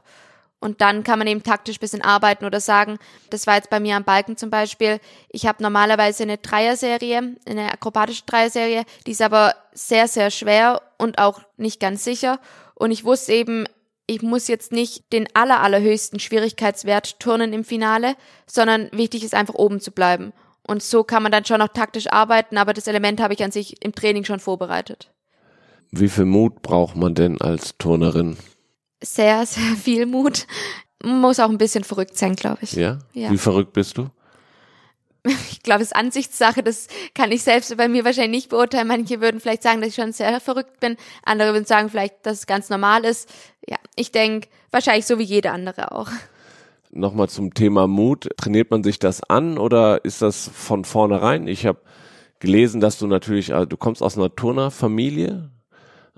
[0.65, 2.97] Und dann kann man eben taktisch bisschen arbeiten oder sagen,
[3.29, 4.99] das war jetzt bei mir am Balken zum Beispiel,
[5.29, 11.19] ich habe normalerweise eine Dreier-Serie, eine akrobatische Dreier-Serie, die ist aber sehr, sehr schwer und
[11.19, 12.39] auch nicht ganz sicher.
[12.73, 13.65] Und ich wusste eben,
[14.07, 18.15] ich muss jetzt nicht den aller, allerhöchsten Schwierigkeitswert turnen im Finale,
[18.47, 20.33] sondern wichtig ist einfach oben zu bleiben.
[20.65, 23.51] Und so kann man dann schon noch taktisch arbeiten, aber das Element habe ich an
[23.51, 25.11] sich im Training schon vorbereitet.
[25.91, 28.37] Wie viel Mut braucht man denn als Turnerin?
[29.01, 30.47] Sehr, sehr viel Mut.
[31.03, 32.73] Muss auch ein bisschen verrückt sein, glaube ich.
[32.73, 32.99] Ja?
[33.13, 33.29] ja?
[33.29, 34.09] Wie verrückt bist du?
[35.51, 38.87] Ich glaube, es ist Ansichtssache, das kann ich selbst bei mir wahrscheinlich nicht beurteilen.
[38.87, 40.97] Manche würden vielleicht sagen, dass ich schon sehr verrückt bin.
[41.23, 43.27] Andere würden sagen vielleicht, dass es ganz normal ist.
[43.67, 46.09] Ja, ich denke, wahrscheinlich so wie jeder andere auch.
[46.91, 48.29] Nochmal zum Thema Mut.
[48.37, 51.47] Trainiert man sich das an oder ist das von vornherein?
[51.47, 51.81] Ich habe
[52.39, 55.49] gelesen, dass du natürlich, also du kommst aus einer Turnerfamilie,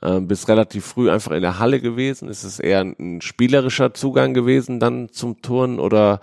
[0.01, 2.29] äh, bist relativ früh einfach in der Halle gewesen.
[2.29, 6.19] Ist es eher ein spielerischer Zugang gewesen dann zum Turnen oder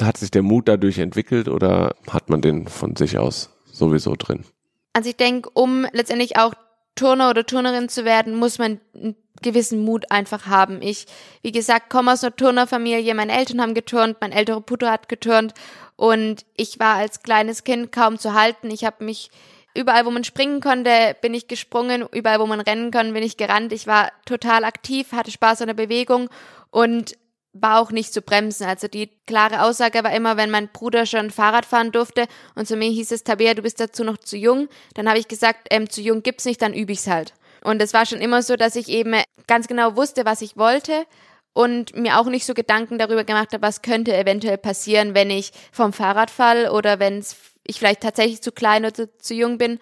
[0.00, 4.44] hat sich der Mut dadurch entwickelt oder hat man den von sich aus sowieso drin?
[4.92, 6.54] Also ich denke, um letztendlich auch
[6.94, 10.82] Turner oder Turnerin zu werden, muss man einen gewissen Mut einfach haben.
[10.82, 11.06] Ich,
[11.42, 13.14] wie gesagt, komme aus einer Turnerfamilie.
[13.14, 15.54] Meine Eltern haben geturnt, mein älterer Bruder hat geturnt
[15.96, 18.70] und ich war als kleines Kind kaum zu halten.
[18.70, 19.30] Ich habe mich
[19.74, 22.06] überall, wo man springen konnte, bin ich gesprungen.
[22.12, 23.72] Überall, wo man rennen konnte, bin ich gerannt.
[23.72, 26.28] Ich war total aktiv, hatte Spaß an der Bewegung
[26.70, 27.16] und
[27.52, 28.66] war auch nicht zu bremsen.
[28.66, 32.76] Also die klare Aussage war immer, wenn mein Bruder schon Fahrrad fahren durfte und zu
[32.76, 35.90] mir hieß es, Tabea, du bist dazu noch zu jung, dann habe ich gesagt, ähm,
[35.90, 37.34] zu jung gibt's nicht, dann übe ich's halt.
[37.62, 39.14] Und es war schon immer so, dass ich eben
[39.46, 41.06] ganz genau wusste, was ich wollte
[41.52, 45.52] und mir auch nicht so Gedanken darüber gemacht habe, was könnte eventuell passieren, wenn ich
[45.72, 47.18] vom Fahrrad fall oder wenn
[47.66, 49.78] ich vielleicht tatsächlich zu klein oder zu, zu jung bin.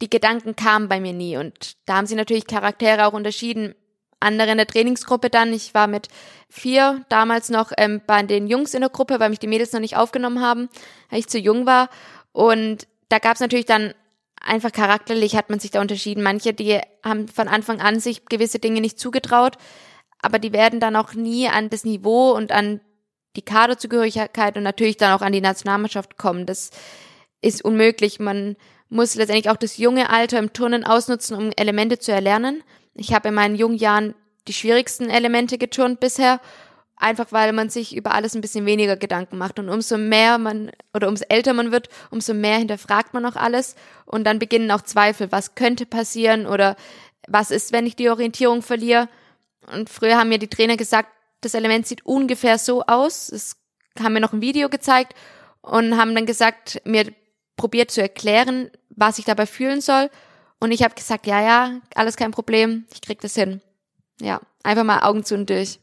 [0.00, 3.74] Die Gedanken kamen bei mir nie und da haben sie natürlich Charaktere auch unterschieden
[4.20, 5.52] andere in der Trainingsgruppe dann.
[5.52, 6.08] Ich war mit
[6.48, 9.80] vier damals noch ähm, bei den Jungs in der Gruppe, weil mich die Mädels noch
[9.80, 10.68] nicht aufgenommen haben,
[11.10, 11.88] weil ich zu jung war.
[12.32, 13.94] Und da gab es natürlich dann
[14.40, 16.22] einfach charakterlich hat man sich da unterschieden.
[16.22, 19.56] Manche, die haben von Anfang an sich gewisse Dinge nicht zugetraut,
[20.20, 22.80] aber die werden dann auch nie an das Niveau und an
[23.36, 26.46] die Kaderzugehörigkeit und natürlich dann auch an die Nationalmannschaft kommen.
[26.46, 26.70] Das
[27.40, 28.20] ist unmöglich.
[28.20, 28.56] Man
[28.88, 32.62] muss letztendlich auch das junge Alter im Turnen ausnutzen, um Elemente zu erlernen.
[32.94, 34.14] Ich habe in meinen jungen Jahren
[34.48, 36.40] die schwierigsten Elemente geturnt bisher,
[36.96, 39.58] einfach weil man sich über alles ein bisschen weniger Gedanken macht.
[39.58, 43.76] Und umso mehr man oder umso älter man wird, umso mehr hinterfragt man auch alles.
[44.04, 46.76] Und dann beginnen auch Zweifel, was könnte passieren oder
[47.28, 49.08] was ist, wenn ich die Orientierung verliere.
[49.70, 51.10] Und früher haben mir die Trainer gesagt,
[51.42, 53.28] das Element sieht ungefähr so aus.
[53.28, 53.56] Es
[54.00, 55.14] haben mir noch ein Video gezeigt
[55.60, 57.12] und haben dann gesagt, mir
[57.58, 60.08] probiert zu erklären, was ich dabei fühlen soll.
[60.58, 63.60] Und ich habe gesagt, ja, ja, alles kein Problem, ich krieg das hin.
[64.20, 65.78] Ja, einfach mal Augen zu und durch.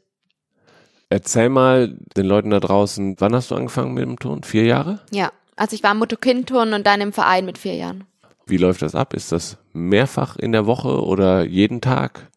[1.09, 4.43] Erzähl mal den Leuten da draußen, wann hast du angefangen mit dem Turn?
[4.43, 5.01] Vier Jahre?
[5.11, 8.05] Ja, also ich war Mutter-Kind-Turn und dann im Verein mit vier Jahren.
[8.47, 9.13] Wie läuft das ab?
[9.13, 12.29] Ist das mehrfach in der Woche oder jeden Tag?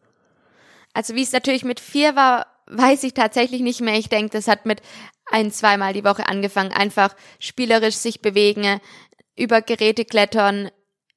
[0.93, 3.95] Also wie es natürlich mit vier war, weiß ich tatsächlich nicht mehr.
[3.95, 4.81] Ich denke, das hat mit
[5.31, 6.71] ein, zweimal die Woche angefangen.
[6.71, 8.79] Einfach spielerisch sich bewegen,
[9.39, 10.69] über Geräte klettern,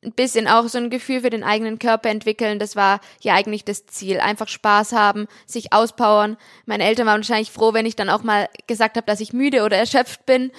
[0.04, 2.58] ein bisschen auch so ein Gefühl für den eigenen Körper entwickeln.
[2.58, 4.18] Das war ja eigentlich das Ziel.
[4.18, 6.36] Einfach Spaß haben, sich auspowern.
[6.66, 9.62] Meine Eltern waren wahrscheinlich froh, wenn ich dann auch mal gesagt habe, dass ich müde
[9.62, 10.50] oder erschöpft bin.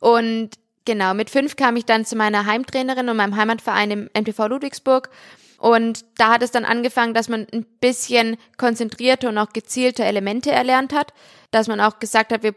[0.00, 0.50] Und
[0.86, 5.10] genau, mit fünf kam ich dann zu meiner Heimtrainerin und meinem Heimatverein im MTV Ludwigsburg.
[5.58, 10.52] Und da hat es dann angefangen, dass man ein bisschen konzentrierter und auch gezielter Elemente
[10.52, 11.12] erlernt hat.
[11.50, 12.54] Dass man auch gesagt hat, wir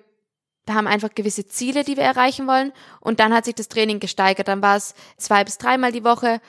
[0.70, 2.72] wir haben einfach gewisse Ziele, die wir erreichen wollen.
[3.00, 4.48] Und dann hat sich das Training gesteigert.
[4.48, 6.42] Dann war es zwei bis dreimal die Woche,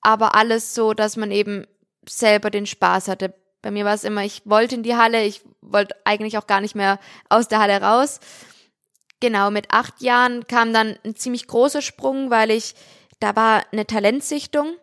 [0.00, 1.64] aber alles so, dass man eben
[2.08, 3.34] selber den Spaß hatte.
[3.62, 6.60] Bei mir war es immer, ich wollte in die Halle, ich wollte eigentlich auch gar
[6.60, 8.18] nicht mehr aus der Halle raus.
[9.20, 12.74] Genau, mit acht Jahren kam dann ein ziemlich großer Sprung, weil ich,
[13.20, 14.74] da war eine Talentsichtung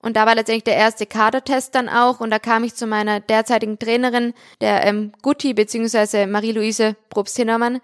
[0.00, 3.20] und da war letztendlich der erste Kadertest dann auch und da kam ich zu meiner
[3.20, 7.80] derzeitigen Trainerin, der ähm, Gutti beziehungsweise Marie-Louise Probst-Hinnermann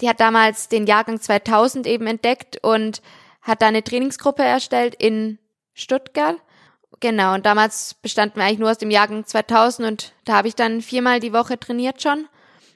[0.00, 3.02] die hat damals den Jahrgang 2000 eben entdeckt und
[3.42, 5.38] hat da eine Trainingsgruppe erstellt in
[5.74, 6.36] Stuttgart.
[7.00, 10.54] Genau, und damals bestanden wir eigentlich nur aus dem Jahrgang 2000 und da habe ich
[10.54, 12.26] dann viermal die Woche trainiert schon.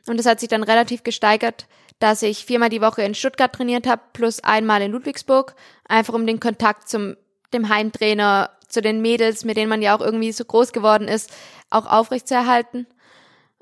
[0.07, 1.67] Und das hat sich dann relativ gesteigert,
[1.99, 5.55] dass ich viermal die Woche in Stuttgart trainiert habe, plus einmal in Ludwigsburg,
[5.89, 7.17] einfach um den Kontakt zum
[7.53, 11.31] dem Heimtrainer, zu den Mädels, mit denen man ja auch irgendwie so groß geworden ist,
[11.71, 12.87] auch aufrechtzuerhalten.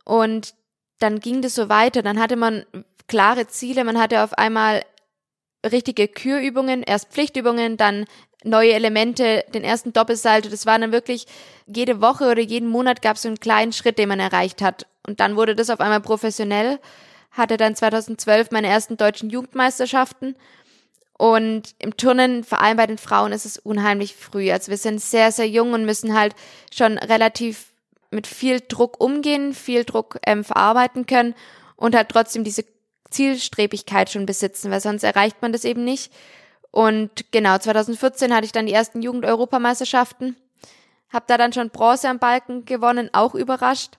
[0.04, 0.54] Und
[1.00, 2.02] dann ging das so weiter.
[2.02, 2.64] Dann hatte man
[3.10, 3.82] klare Ziele.
[3.82, 4.84] Man hatte auf einmal
[5.66, 8.06] richtige Kürübungen, erst Pflichtübungen, dann
[8.44, 10.48] neue Elemente, den ersten Doppelsalto.
[10.48, 11.26] Das war dann wirklich
[11.66, 14.86] jede Woche oder jeden Monat gab es so einen kleinen Schritt, den man erreicht hat.
[15.06, 16.78] Und dann wurde das auf einmal professionell.
[17.32, 20.36] Hatte dann 2012 meine ersten deutschen Jugendmeisterschaften.
[21.18, 24.52] Und im Turnen, vor allem bei den Frauen, ist es unheimlich früh.
[24.52, 26.36] Also wir sind sehr, sehr jung und müssen halt
[26.72, 27.66] schon relativ
[28.12, 31.34] mit viel Druck umgehen, viel Druck ähm, verarbeiten können
[31.76, 32.64] und halt trotzdem diese
[33.10, 36.12] Zielstrebigkeit schon besitzen, weil sonst erreicht man das eben nicht.
[36.70, 40.36] Und genau, 2014 hatte ich dann die ersten Jugend-Europameisterschaften,
[41.12, 43.98] habe da dann schon Bronze am Balken gewonnen, auch überrascht.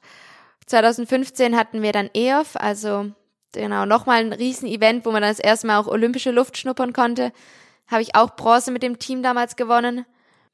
[0.67, 3.11] 2015 hatten wir dann EOF, also
[3.51, 7.33] genau, nochmal ein Riesen-Event, wo man dann das erste Mal auch olympische Luft schnuppern konnte.
[7.87, 10.05] Habe ich auch Bronze mit dem Team damals gewonnen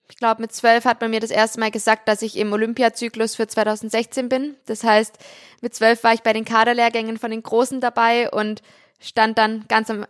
[0.09, 3.35] ich glaube, mit zwölf hat man mir das erste Mal gesagt, dass ich im Olympiazyklus
[3.35, 4.55] für 2016 bin.
[4.65, 5.17] Das heißt,
[5.61, 8.61] mit zwölf war ich bei den Kaderlehrgängen von den Großen dabei und
[8.99, 10.05] stand dann ganz am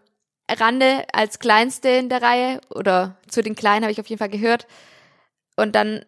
[0.49, 4.29] Rande als Kleinste in der Reihe oder zu den Kleinen habe ich auf jeden Fall
[4.29, 4.67] gehört.
[5.55, 6.05] Und dann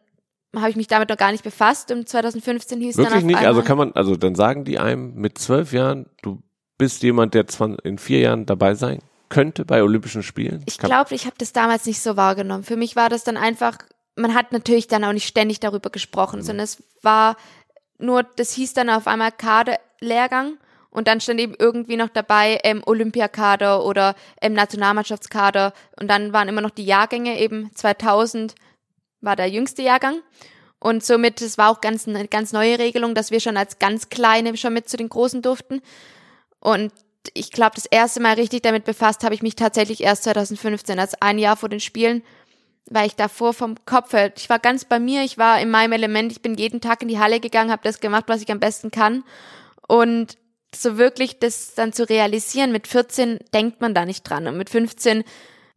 [0.55, 3.37] habe ich mich damit noch gar nicht befasst und 2015 hieß Wirklich dann auf nicht?
[3.37, 6.41] Einmal, Also kann man, also dann sagen die einem mit zwölf Jahren, du
[6.77, 7.45] bist jemand, der
[7.83, 8.99] in vier Jahren dabei sein
[9.29, 10.63] könnte bei Olympischen Spielen?
[10.65, 12.63] Ich glaube, ich habe das damals nicht so wahrgenommen.
[12.63, 13.77] Für mich war das dann einfach,
[14.15, 16.43] man hat natürlich dann auch nicht ständig darüber gesprochen, mhm.
[16.43, 17.37] sondern es war
[17.97, 20.57] nur, das hieß dann auf einmal Kaderlehrgang
[20.89, 26.47] und dann stand eben irgendwie noch dabei ähm, Olympiakader oder ähm, Nationalmannschaftskader und dann waren
[26.47, 28.55] immer noch die Jahrgänge eben 2000
[29.21, 30.21] war der jüngste Jahrgang
[30.79, 34.09] und somit es war auch ganz eine ganz neue Regelung, dass wir schon als ganz
[34.09, 35.81] kleine schon mit zu den großen durften
[36.59, 36.91] und
[37.33, 41.21] ich glaube, das erste Mal richtig damit befasst habe ich mich tatsächlich erst 2015, als
[41.21, 42.23] ein Jahr vor den Spielen,
[42.85, 46.31] weil ich davor vom Kopf, ich war ganz bei mir, ich war in meinem Element,
[46.31, 48.91] ich bin jeden Tag in die Halle gegangen, habe das gemacht, was ich am besten
[48.91, 49.23] kann
[49.87, 50.37] und
[50.73, 54.69] so wirklich das dann zu realisieren, mit 14 denkt man da nicht dran und mit
[54.69, 55.23] 15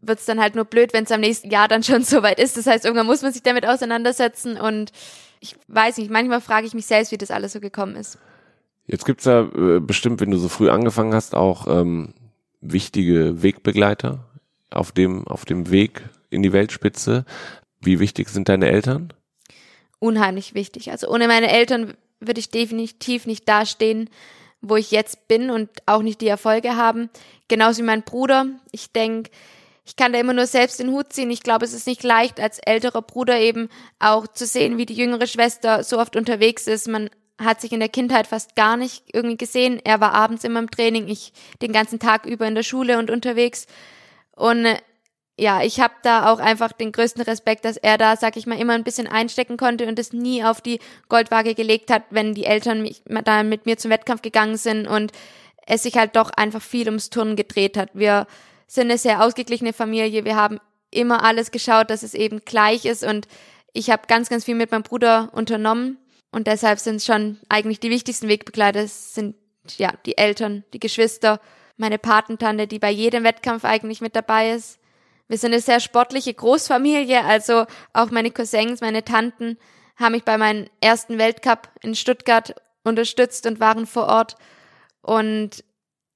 [0.00, 2.56] wird's dann halt nur blöd, wenn es am nächsten Jahr dann schon soweit ist.
[2.56, 4.92] Das heißt, irgendwann muss man sich damit auseinandersetzen und
[5.40, 8.18] ich weiß nicht, manchmal frage ich mich selbst, wie das alles so gekommen ist.
[8.86, 12.14] Jetzt gibt's ja äh, bestimmt, wenn du so früh angefangen hast, auch ähm,
[12.60, 14.24] wichtige Wegbegleiter
[14.70, 17.24] auf dem, auf dem Weg in die Weltspitze.
[17.80, 19.12] Wie wichtig sind deine Eltern?
[19.98, 20.90] Unheimlich wichtig.
[20.90, 24.08] Also ohne meine Eltern würde ich definitiv nicht dastehen,
[24.60, 27.10] wo ich jetzt bin und auch nicht die Erfolge haben.
[27.48, 28.46] Genauso wie mein Bruder.
[28.70, 29.30] Ich denke,
[29.84, 31.30] ich kann da immer nur selbst den Hut ziehen.
[31.30, 33.68] Ich glaube, es ist nicht leicht, als älterer Bruder eben
[33.98, 36.86] auch zu sehen, wie die jüngere Schwester so oft unterwegs ist.
[36.88, 39.80] Man hat sich in der Kindheit fast gar nicht irgendwie gesehen.
[39.84, 43.10] Er war abends immer im Training, ich den ganzen Tag über in der Schule und
[43.10, 43.66] unterwegs.
[44.36, 44.78] Und äh,
[45.38, 48.58] ja, ich habe da auch einfach den größten Respekt, dass er da, sag ich mal,
[48.58, 52.44] immer ein bisschen einstecken konnte und es nie auf die Goldwaage gelegt hat, wenn die
[52.44, 55.12] Eltern mich, da mit mir zum Wettkampf gegangen sind und
[55.66, 57.90] es sich halt doch einfach viel ums Turnen gedreht hat.
[57.94, 58.26] Wir
[58.66, 60.24] sind eine sehr ausgeglichene Familie.
[60.24, 63.26] Wir haben immer alles geschaut, dass es eben gleich ist und
[63.72, 65.96] ich habe ganz, ganz viel mit meinem Bruder unternommen
[66.32, 69.36] und deshalb sind es schon eigentlich die wichtigsten Wegbegleiter sind
[69.76, 71.40] ja die Eltern, die Geschwister,
[71.76, 74.78] meine Patentante, die bei jedem Wettkampf eigentlich mit dabei ist.
[75.28, 79.56] Wir sind eine sehr sportliche Großfamilie, also auch meine Cousins, meine Tanten
[79.96, 84.36] haben mich bei meinem ersten Weltcup in Stuttgart unterstützt und waren vor Ort.
[85.02, 85.64] Und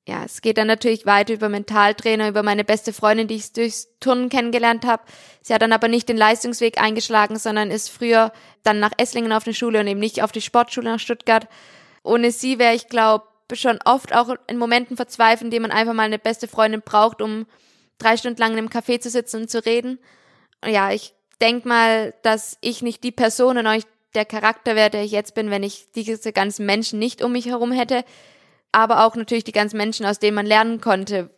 [0.09, 3.89] ja, es geht dann natürlich weiter über Mentaltrainer, über meine beste Freundin, die ich durchs
[3.99, 5.03] Turnen kennengelernt habe.
[5.43, 9.43] Sie hat dann aber nicht den Leistungsweg eingeschlagen, sondern ist früher dann nach Esslingen auf
[9.43, 11.49] die Schule und eben nicht auf die Sportschule nach Stuttgart.
[12.05, 15.95] Ohne sie wäre ich, glaube schon oft auch in Momenten verzweifelt, in denen man einfach
[15.95, 17.47] mal eine beste Freundin braucht, um
[17.99, 19.99] drei Stunden lang in einem Café zu sitzen und zu reden.
[20.65, 23.83] Und ja, ich denk mal, dass ich nicht die Person und euch
[24.15, 27.47] der Charakter wäre, der ich jetzt bin, wenn ich diese ganzen Menschen nicht um mich
[27.47, 28.05] herum hätte
[28.77, 31.31] aber auch natürlich die ganzen Menschen, aus denen man lernen konnte,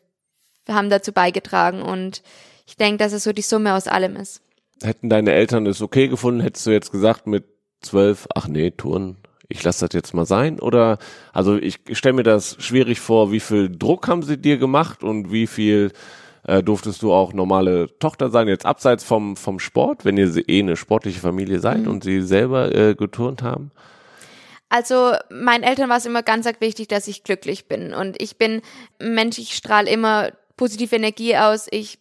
[0.68, 1.82] haben dazu beigetragen.
[1.82, 2.24] Und
[2.66, 4.42] ich denke, dass es so die Summe aus allem ist.
[4.82, 7.44] Hätten deine Eltern es okay gefunden, hättest du jetzt gesagt mit
[7.80, 10.58] zwölf, ach nee, Touren, ich lasse das jetzt mal sein?
[10.58, 10.98] Oder,
[11.32, 15.30] also ich stelle mir das schwierig vor, wie viel Druck haben sie dir gemacht und
[15.30, 15.92] wie viel
[16.42, 20.58] äh, durftest du auch normale Tochter sein, jetzt abseits vom, vom Sport, wenn ihr eh
[20.58, 21.88] eine sportliche Familie seid mhm.
[21.88, 23.70] und sie selber äh, geturnt haben?
[24.68, 27.94] Also meinen Eltern war es immer ganz wichtig, dass ich glücklich bin.
[27.94, 28.62] Und ich bin
[28.98, 31.68] Mensch, ich strahle immer positive Energie aus.
[31.70, 31.98] Ich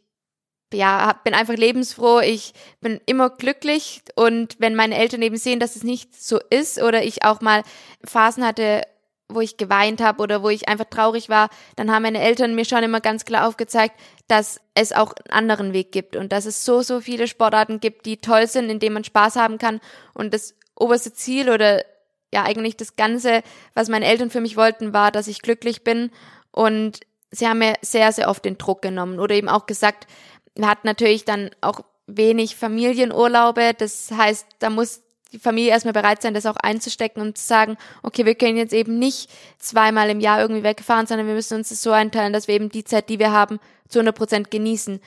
[0.74, 5.78] ja, bin einfach lebensfroh, ich bin immer glücklich und wenn meine Eltern eben sehen, dass
[5.78, 7.64] es nicht so ist oder ich auch mal
[8.04, 8.82] Phasen hatte,
[9.30, 12.66] wo ich geweint habe oder wo ich einfach traurig war, dann haben meine Eltern mir
[12.66, 13.96] schon immer ganz klar aufgezeigt,
[14.28, 18.06] dass es auch einen anderen Weg gibt und dass es so, so viele Sportarten gibt,
[18.06, 19.80] die toll sind, in denen man Spaß haben kann
[20.14, 21.84] und das oberste Ziel oder
[22.34, 23.42] ja eigentlich das Ganze,
[23.74, 26.12] was meine Eltern für mich wollten, war, dass ich glücklich bin.
[26.52, 27.00] Und
[27.32, 30.08] sie haben mir sehr, sehr oft den Druck genommen oder eben auch gesagt,
[30.56, 33.74] wir hatten natürlich dann auch wenig Familienurlaube.
[33.78, 37.78] Das heißt, da muss die Familie erstmal bereit sein, das auch einzustecken und zu sagen,
[38.02, 41.70] okay, wir können jetzt eben nicht zweimal im Jahr irgendwie wegfahren, sondern wir müssen uns
[41.70, 43.60] das so einteilen, dass wir eben die Zeit, die wir haben,
[43.90, 45.02] zu 100 Prozent genießen.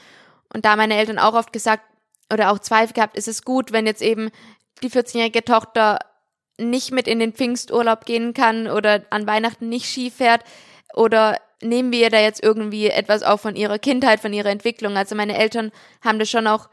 [0.53, 1.85] Und da meine Eltern auch oft gesagt
[2.33, 4.31] oder auch Zweifel gehabt, ist es gut, wenn jetzt eben
[4.83, 5.99] die 14-jährige Tochter
[6.61, 10.43] nicht mit in den Pfingsturlaub gehen kann oder an Weihnachten nicht Ski fährt
[10.95, 14.97] oder nehmen wir da jetzt irgendwie etwas auch von ihrer Kindheit, von ihrer Entwicklung.
[14.97, 16.69] Also meine Eltern haben das schon auch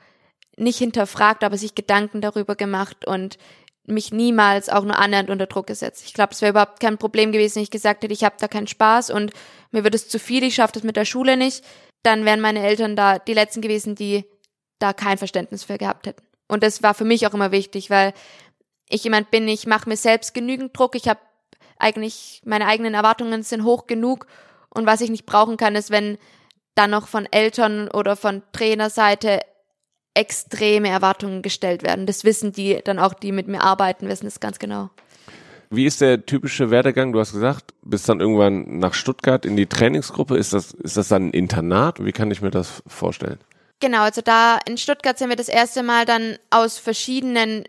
[0.56, 3.38] nicht hinterfragt, aber sich Gedanken darüber gemacht und
[3.86, 6.04] mich niemals auch nur annähernd unter Druck gesetzt.
[6.06, 8.48] Ich glaube, es wäre überhaupt kein Problem gewesen, wenn ich gesagt hätte, ich habe da
[8.48, 9.32] keinen Spaß und
[9.72, 11.64] mir wird es zu viel, ich schaffe das mit der Schule nicht.
[12.04, 14.26] Dann wären meine Eltern da die letzten gewesen, die
[14.80, 16.24] da kein Verständnis für gehabt hätten.
[16.48, 18.14] Und das war für mich auch immer wichtig, weil
[18.90, 21.20] ich jemand bin, ich mache mir selbst genügend Druck, ich habe
[21.78, 24.28] eigentlich, meine eigenen Erwartungen sind hoch genug
[24.70, 26.18] und was ich nicht brauchen kann, ist, wenn
[26.76, 29.42] dann noch von Eltern oder von Trainerseite
[30.14, 32.06] extreme Erwartungen gestellt werden.
[32.06, 34.90] Das wissen die dann auch, die mit mir arbeiten, wissen es ganz genau.
[35.70, 37.12] Wie ist der typische Werdegang?
[37.12, 40.38] Du hast gesagt, bist dann irgendwann nach Stuttgart in die Trainingsgruppe.
[40.38, 42.04] Ist das, ist das dann ein Internat?
[42.04, 43.40] Wie kann ich mir das vorstellen?
[43.80, 47.66] Genau, also da in Stuttgart sind wir das erste Mal dann aus verschiedenen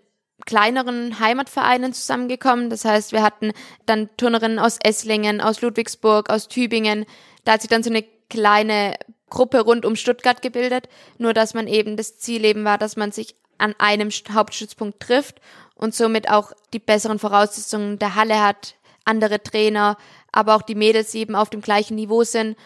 [0.47, 2.71] kleineren Heimatvereinen zusammengekommen.
[2.71, 3.53] Das heißt, wir hatten
[3.87, 7.07] dann Turnerinnen aus Esslingen, aus Ludwigsburg, aus Tübingen.
[7.45, 8.97] Da hat sich dann so eine kleine
[9.31, 10.89] Gruppe rund um Stuttgart gebildet.
[11.19, 15.41] Nur dass man eben das Ziel eben war, dass man sich an einem Hauptstützpunkt trifft
[15.75, 18.75] und somit auch die besseren Voraussetzungen der Halle hat,
[19.05, 19.97] andere Trainer,
[20.33, 22.57] aber auch die Mädels eben auf dem gleichen Niveau sind.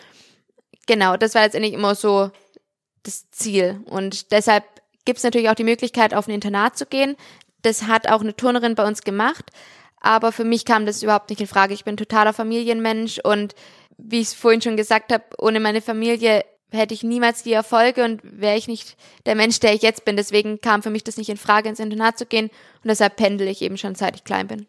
[0.87, 2.31] Genau, das war letztendlich immer so
[3.05, 3.81] das Ziel.
[3.87, 4.65] Und deshalb
[5.05, 7.17] gibt es natürlich auch die Möglichkeit, auf ein Internat zu gehen.
[7.63, 9.51] Das hat auch eine Turnerin bei uns gemacht.
[10.01, 11.75] Aber für mich kam das überhaupt nicht in Frage.
[11.75, 13.55] Ich bin totaler Familienmensch und
[13.99, 18.05] wie ich es vorhin schon gesagt habe, ohne meine Familie hätte ich niemals die Erfolge
[18.05, 18.97] und wäre ich nicht
[19.27, 20.17] der Mensch, der ich jetzt bin.
[20.17, 23.47] Deswegen kam für mich das nicht in Frage, ins Internat zu gehen und deshalb pendel
[23.47, 24.67] ich eben schon seit ich klein bin.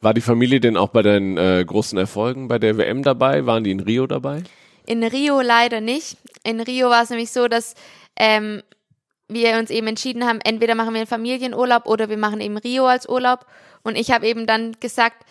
[0.00, 3.46] War die Familie denn auch bei deinen äh, großen Erfolgen bei der WM dabei?
[3.46, 4.42] Waren die in Rio dabei?
[4.84, 6.16] In Rio leider nicht.
[6.42, 7.74] In Rio war es nämlich so, dass
[8.16, 8.62] ähm,
[9.34, 12.86] wir uns eben entschieden haben, entweder machen wir einen Familienurlaub oder wir machen eben Rio
[12.86, 13.46] als Urlaub.
[13.82, 15.24] Und ich habe eben dann gesagt,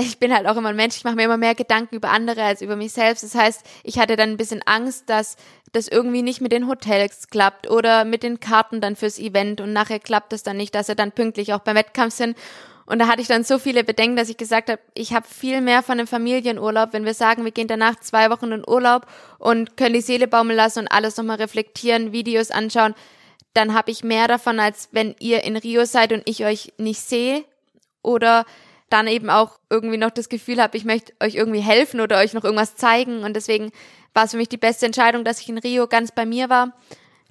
[0.00, 2.42] ich bin halt auch immer ein Mensch, ich mache mir immer mehr Gedanken über andere
[2.42, 3.22] als über mich selbst.
[3.22, 5.36] Das heißt, ich hatte dann ein bisschen Angst, dass
[5.72, 9.72] das irgendwie nicht mit den Hotels klappt oder mit den Karten dann fürs Event und
[9.72, 12.36] nachher klappt es dann nicht, dass sie dann pünktlich auch beim Wettkampf sind.
[12.86, 15.60] Und da hatte ich dann so viele Bedenken, dass ich gesagt habe, ich habe viel
[15.60, 19.06] mehr von einem Familienurlaub, wenn wir sagen, wir gehen danach zwei Wochen in Urlaub
[19.38, 22.94] und können die Seele baumeln lassen und alles nochmal reflektieren, Videos anschauen,
[23.54, 27.00] dann habe ich mehr davon, als wenn ihr in Rio seid und ich euch nicht
[27.00, 27.44] sehe
[28.02, 28.46] oder
[28.88, 32.34] dann eben auch irgendwie noch das Gefühl habe, ich möchte euch irgendwie helfen oder euch
[32.34, 33.24] noch irgendwas zeigen.
[33.24, 33.72] Und deswegen
[34.14, 36.72] war es für mich die beste Entscheidung, dass ich in Rio ganz bei mir war,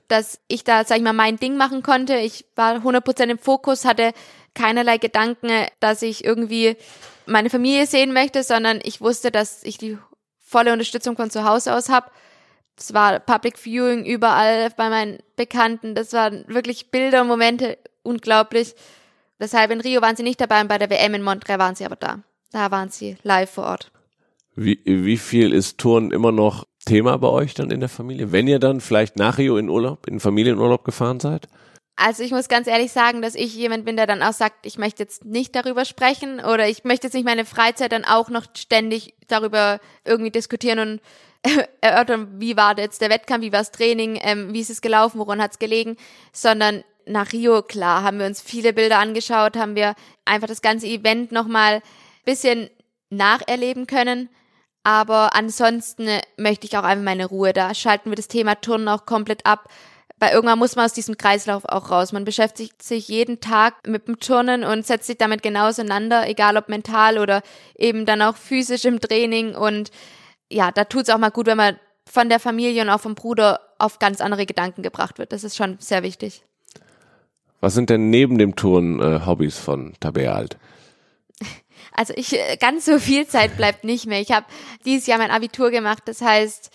[0.07, 2.17] dass ich da, sag ich mal, mein Ding machen konnte.
[2.17, 4.11] Ich war 100% im Fokus, hatte
[4.55, 5.49] keinerlei Gedanken,
[5.79, 6.75] dass ich irgendwie
[7.25, 9.97] meine Familie sehen möchte, sondern ich wusste, dass ich die
[10.39, 12.09] volle Unterstützung von zu Hause aus habe.
[12.77, 15.95] Es war Public Viewing überall bei meinen Bekannten.
[15.95, 18.75] Das waren wirklich Bilder und Momente unglaublich.
[19.39, 21.85] Deshalb in Rio waren sie nicht dabei und bei der WM in Montreal waren sie
[21.85, 22.19] aber da.
[22.51, 23.91] Da waren sie live vor Ort.
[24.55, 28.31] Wie, wie viel ist Touren immer noch Thema bei euch dann in der Familie?
[28.31, 31.47] Wenn ihr dann vielleicht nach Rio in Urlaub, in Familienurlaub gefahren seid?
[31.97, 34.77] Also ich muss ganz ehrlich sagen, dass ich jemand bin, der dann auch sagt, ich
[34.77, 38.45] möchte jetzt nicht darüber sprechen oder ich möchte jetzt nicht meine Freizeit dann auch noch
[38.55, 41.01] ständig darüber irgendwie diskutieren und
[41.81, 45.19] erörtern, wie war jetzt der Wettkampf, wie war das Training, ähm, wie ist es gelaufen,
[45.19, 45.95] woran hat es gelegen,
[46.33, 50.87] sondern nach Rio, klar, haben wir uns viele Bilder angeschaut, haben wir einfach das ganze
[50.87, 51.81] Event nochmal
[52.25, 52.69] bisschen
[53.09, 54.29] nacherleben können.
[54.83, 57.53] Aber ansonsten möchte ich auch einfach meine Ruhe.
[57.53, 59.69] Da schalten wir das Thema Turnen auch komplett ab.
[60.17, 62.13] Weil irgendwann muss man aus diesem Kreislauf auch raus.
[62.13, 66.55] Man beschäftigt sich jeden Tag mit dem Turnen und setzt sich damit genau auseinander, egal
[66.55, 67.41] ob mental oder
[67.77, 69.55] eben dann auch physisch im Training.
[69.55, 69.91] Und
[70.49, 71.75] ja, da tut es auch mal gut, wenn man
[72.09, 75.33] von der Familie und auch vom Bruder auf ganz andere Gedanken gebracht wird.
[75.33, 76.43] Das ist schon sehr wichtig.
[77.59, 80.57] Was sind denn neben dem Turnen äh, Hobbys von Tabea Alt?
[81.97, 84.19] Also ich äh, ganz so viel Zeit bleibt nicht mehr.
[84.19, 84.45] Ich habe
[84.83, 86.69] dieses Jahr mein Abitur gemacht, das heißt,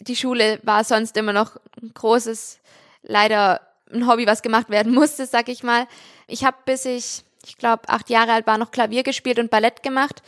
[0.00, 2.58] die Schule war sonst immer noch ein großes,
[3.02, 3.60] leider
[3.92, 5.86] ein Hobby, was gemacht werden musste, sag ich mal.
[6.26, 9.82] Ich habe bis ich, ich glaube, acht Jahre alt war, noch Klavier gespielt und Ballett
[9.82, 10.22] gemacht.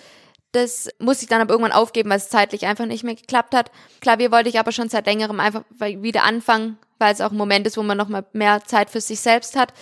[0.53, 3.71] Das musste ich dann aber irgendwann aufgeben, weil es zeitlich einfach nicht mehr geklappt hat.
[4.01, 7.67] Klavier wollte ich aber schon seit längerem einfach wieder anfangen, weil es auch ein Moment
[7.67, 9.75] ist, wo man noch mal mehr Zeit für sich selbst hat.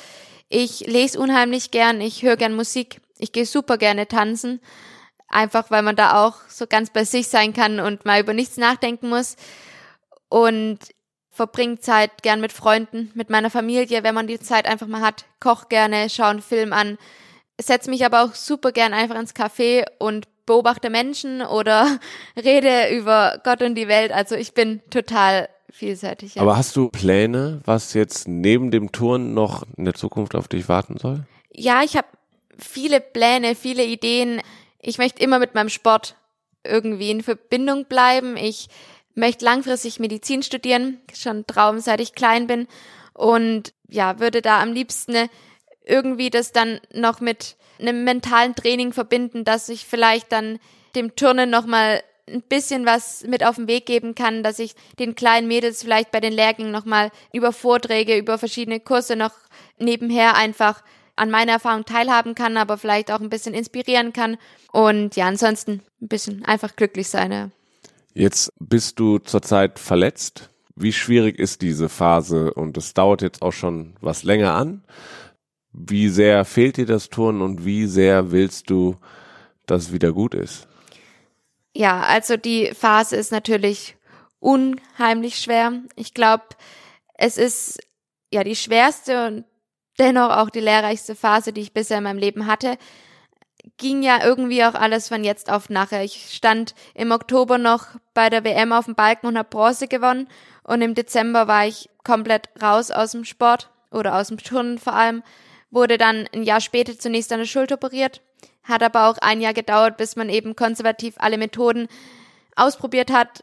[0.49, 4.61] Ich lese unheimlich gern, ich höre gern Musik, ich gehe super gerne tanzen,
[5.28, 8.57] einfach weil man da auch so ganz bei sich sein kann und mal über nichts
[8.57, 9.37] nachdenken muss.
[10.28, 10.78] Und
[11.30, 15.26] verbringt Zeit gern mit Freunden, mit meiner Familie, wenn man die Zeit einfach mal hat,
[15.38, 16.96] koch gerne, schaue einen Film an,
[17.60, 21.98] setze mich aber auch super gern einfach ins Café und beobachte Menschen oder
[22.42, 24.12] rede über Gott und die Welt.
[24.12, 26.36] Also ich bin total vielseitig.
[26.36, 26.42] Ja.
[26.42, 30.68] Aber hast du Pläne, was jetzt neben dem Touren noch in der Zukunft auf dich
[30.68, 31.24] warten soll?
[31.52, 32.08] Ja, ich habe
[32.58, 34.40] viele Pläne, viele Ideen.
[34.80, 36.16] Ich möchte immer mit meinem Sport
[36.64, 38.36] irgendwie in Verbindung bleiben.
[38.36, 38.68] Ich
[39.16, 42.68] möchte langfristig Medizin studieren, schon Traum, seit ich klein bin.
[43.12, 45.28] Und ja, würde da am liebsten
[45.84, 50.58] irgendwie das dann noch mit einem mentalen Training verbinden, dass ich vielleicht dann
[50.94, 55.14] dem Turnen nochmal ein bisschen was mit auf den Weg geben kann, dass ich den
[55.14, 59.32] kleinen Mädels vielleicht bei den Lehrgängen nochmal über Vorträge, über verschiedene Kurse noch
[59.78, 60.82] nebenher einfach
[61.14, 64.36] an meiner Erfahrung teilhaben kann, aber vielleicht auch ein bisschen inspirieren kann
[64.72, 67.32] und ja, ansonsten ein bisschen einfach glücklich sein.
[67.32, 67.50] Ja.
[68.16, 70.48] Jetzt bist du zurzeit verletzt.
[70.74, 72.54] Wie schwierig ist diese Phase?
[72.54, 74.82] Und es dauert jetzt auch schon was länger an.
[75.74, 78.96] Wie sehr fehlt dir das Turnen und wie sehr willst du,
[79.66, 80.66] dass es wieder gut ist?
[81.74, 83.96] Ja, also die Phase ist natürlich
[84.38, 85.82] unheimlich schwer.
[85.94, 86.44] Ich glaube,
[87.18, 87.80] es ist
[88.32, 89.44] ja die schwerste und
[89.98, 92.78] dennoch auch die lehrreichste Phase, die ich bisher in meinem Leben hatte.
[93.78, 96.02] Ging ja irgendwie auch alles von jetzt auf nachher.
[96.02, 100.28] Ich stand im Oktober noch bei der WM auf dem Balken und habe Bronze gewonnen
[100.62, 104.94] und im Dezember war ich komplett raus aus dem Sport oder aus dem Turnen vor
[104.94, 105.22] allem,
[105.70, 108.20] wurde dann ein Jahr später zunächst an der Schulter operiert,
[108.62, 111.88] hat aber auch ein Jahr gedauert, bis man eben konservativ alle Methoden
[112.56, 113.42] ausprobiert hat,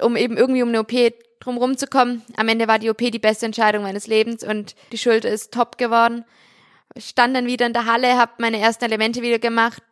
[0.00, 0.92] um eben irgendwie um eine OP
[1.40, 2.22] drumherum zu kommen.
[2.36, 5.78] Am Ende war die OP die beste Entscheidung meines Lebens und die Schulter ist top
[5.78, 6.24] geworden.
[6.98, 9.82] Stand dann wieder in der Halle, habe meine ersten Elemente wieder gemacht,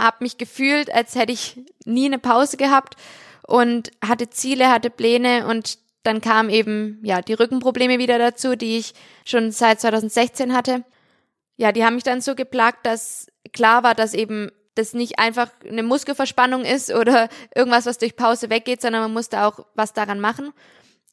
[0.00, 2.96] habe mich gefühlt, als hätte ich nie eine Pause gehabt
[3.46, 8.78] und hatte Ziele, hatte Pläne und dann kamen eben ja die Rückenprobleme wieder dazu, die
[8.78, 8.94] ich
[9.24, 10.84] schon seit 2016 hatte.
[11.56, 15.50] Ja, die haben mich dann so geplagt, dass klar war, dass eben das nicht einfach
[15.68, 20.20] eine Muskelverspannung ist oder irgendwas, was durch Pause weggeht, sondern man musste auch was daran
[20.20, 20.52] machen.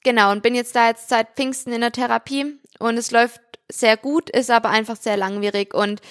[0.03, 3.41] Genau, und bin jetzt da jetzt seit Pfingsten in der Therapie und es läuft
[3.71, 6.01] sehr gut, ist aber einfach sehr langwierig und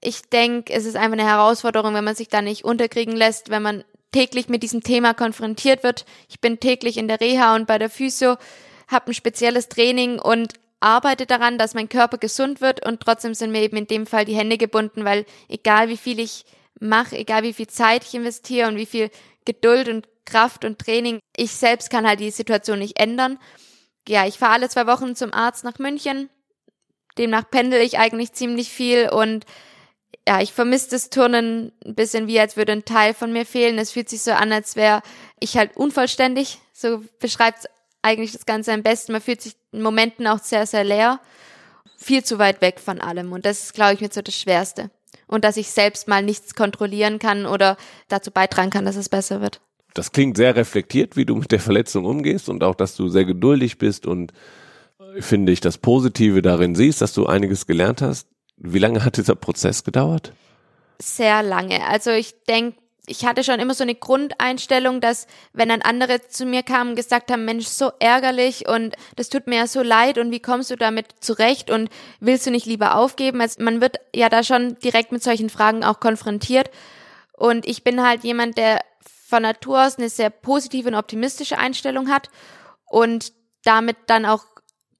[0.00, 3.62] ich denke, es ist einfach eine Herausforderung, wenn man sich da nicht unterkriegen lässt, wenn
[3.62, 6.04] man täglich mit diesem Thema konfrontiert wird.
[6.28, 8.36] Ich bin täglich in der Reha und bei der Physio,
[8.88, 13.52] habe ein spezielles Training und arbeite daran, dass mein Körper gesund wird und trotzdem sind
[13.52, 16.44] mir eben in dem Fall die Hände gebunden, weil egal wie viel ich
[16.80, 19.10] mache, egal wie viel Zeit ich investiere und wie viel
[19.44, 23.38] Geduld und Kraft und Training, ich selbst kann halt die Situation nicht ändern.
[24.06, 26.30] Ja, ich fahre alle zwei Wochen zum Arzt nach München.
[27.18, 29.44] Demnach pendel ich eigentlich ziemlich viel und
[30.26, 33.78] ja, ich vermisse das Turnen ein bisschen wie, als würde ein Teil von mir fehlen.
[33.78, 35.02] Es fühlt sich so an, als wäre
[35.40, 36.58] ich halt unvollständig.
[36.74, 37.66] So beschreibt es
[38.02, 39.12] eigentlich das Ganze am besten.
[39.12, 41.20] Man fühlt sich in Momenten auch sehr, sehr leer.
[41.96, 43.32] Viel zu weit weg von allem.
[43.32, 44.90] Und das ist, glaube ich, mit so das Schwerste.
[45.26, 49.40] Und dass ich selbst mal nichts kontrollieren kann oder dazu beitragen kann, dass es besser
[49.40, 49.62] wird.
[49.94, 53.24] Das klingt sehr reflektiert, wie du mit der Verletzung umgehst und auch, dass du sehr
[53.24, 54.32] geduldig bist und
[55.20, 58.28] finde ich das Positive darin siehst, dass du einiges gelernt hast.
[58.56, 60.32] Wie lange hat dieser Prozess gedauert?
[61.00, 61.86] Sehr lange.
[61.86, 66.44] Also ich denke, ich hatte schon immer so eine Grundeinstellung, dass wenn dann andere zu
[66.44, 70.18] mir kamen und gesagt haben, Mensch, so ärgerlich und das tut mir ja so leid
[70.18, 71.88] und wie kommst du damit zurecht und
[72.20, 73.40] willst du nicht lieber aufgeben?
[73.40, 76.70] Also man wird ja da schon direkt mit solchen Fragen auch konfrontiert
[77.32, 78.80] und ich bin halt jemand, der
[79.26, 82.30] von Natur aus eine sehr positive und optimistische Einstellung hat
[82.86, 83.32] und
[83.64, 84.44] damit dann auch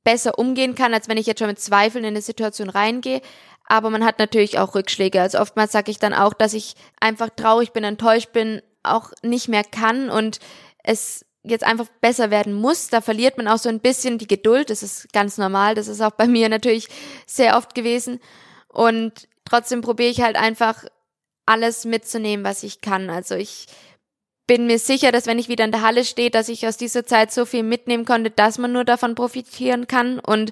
[0.05, 3.21] besser umgehen kann, als wenn ich jetzt schon mit Zweifeln in eine Situation reingehe.
[3.67, 5.21] Aber man hat natürlich auch Rückschläge.
[5.21, 9.49] Also oftmals sage ich dann auch, dass ich einfach traurig bin, enttäuscht bin, auch nicht
[9.49, 10.41] mehr kann und
[10.83, 12.89] es jetzt einfach besser werden muss.
[12.89, 14.71] Da verliert man auch so ein bisschen die Geduld.
[14.71, 15.75] Das ist ganz normal.
[15.75, 16.89] Das ist auch bei mir natürlich
[17.27, 18.21] sehr oft gewesen.
[18.69, 20.85] Und trotzdem probiere ich halt einfach
[21.47, 23.11] alles mitzunehmen, was ich kann.
[23.11, 23.67] Also ich
[24.49, 27.07] bin mir sicher, dass wenn ich wieder in der Halle stehe, dass ich aus dieser
[27.07, 30.51] Zeit so viel mitnehmen konnte, dass man nur davon profitieren kann und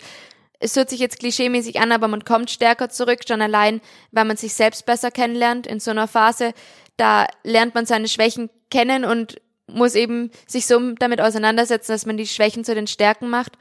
[0.61, 3.81] es hört sich jetzt klischeemäßig an, aber man kommt stärker zurück, schon allein,
[4.13, 6.53] weil man sich selbst besser kennenlernt in so einer Phase.
[6.97, 12.17] Da lernt man seine Schwächen kennen und muss eben sich so damit auseinandersetzen, dass man
[12.17, 13.53] die Schwächen zu den Stärken macht.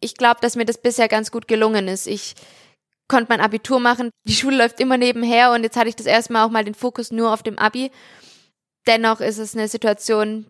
[0.00, 2.06] Ich glaube, dass mir das bisher ganz gut gelungen ist.
[2.06, 2.34] Ich
[3.08, 6.32] konnte mein Abitur machen, die Schule läuft immer nebenher und jetzt hatte ich das erste
[6.32, 7.90] Mal auch mal den Fokus nur auf dem Abi.
[8.86, 10.46] Dennoch ist es eine Situation,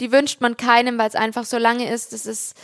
[0.00, 2.12] die wünscht man keinem, weil es einfach so lange ist.
[2.12, 2.56] Es ist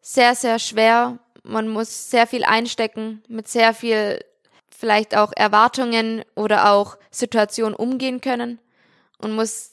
[0.00, 4.24] sehr, sehr schwer man muss sehr viel einstecken, mit sehr viel
[4.70, 8.58] vielleicht auch Erwartungen oder auch Situationen umgehen können
[9.18, 9.72] und muss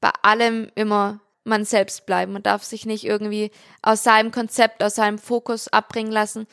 [0.00, 2.32] bei allem immer man selbst bleiben.
[2.32, 3.50] Man darf sich nicht irgendwie
[3.82, 6.46] aus seinem Konzept, aus seinem Fokus abbringen lassen,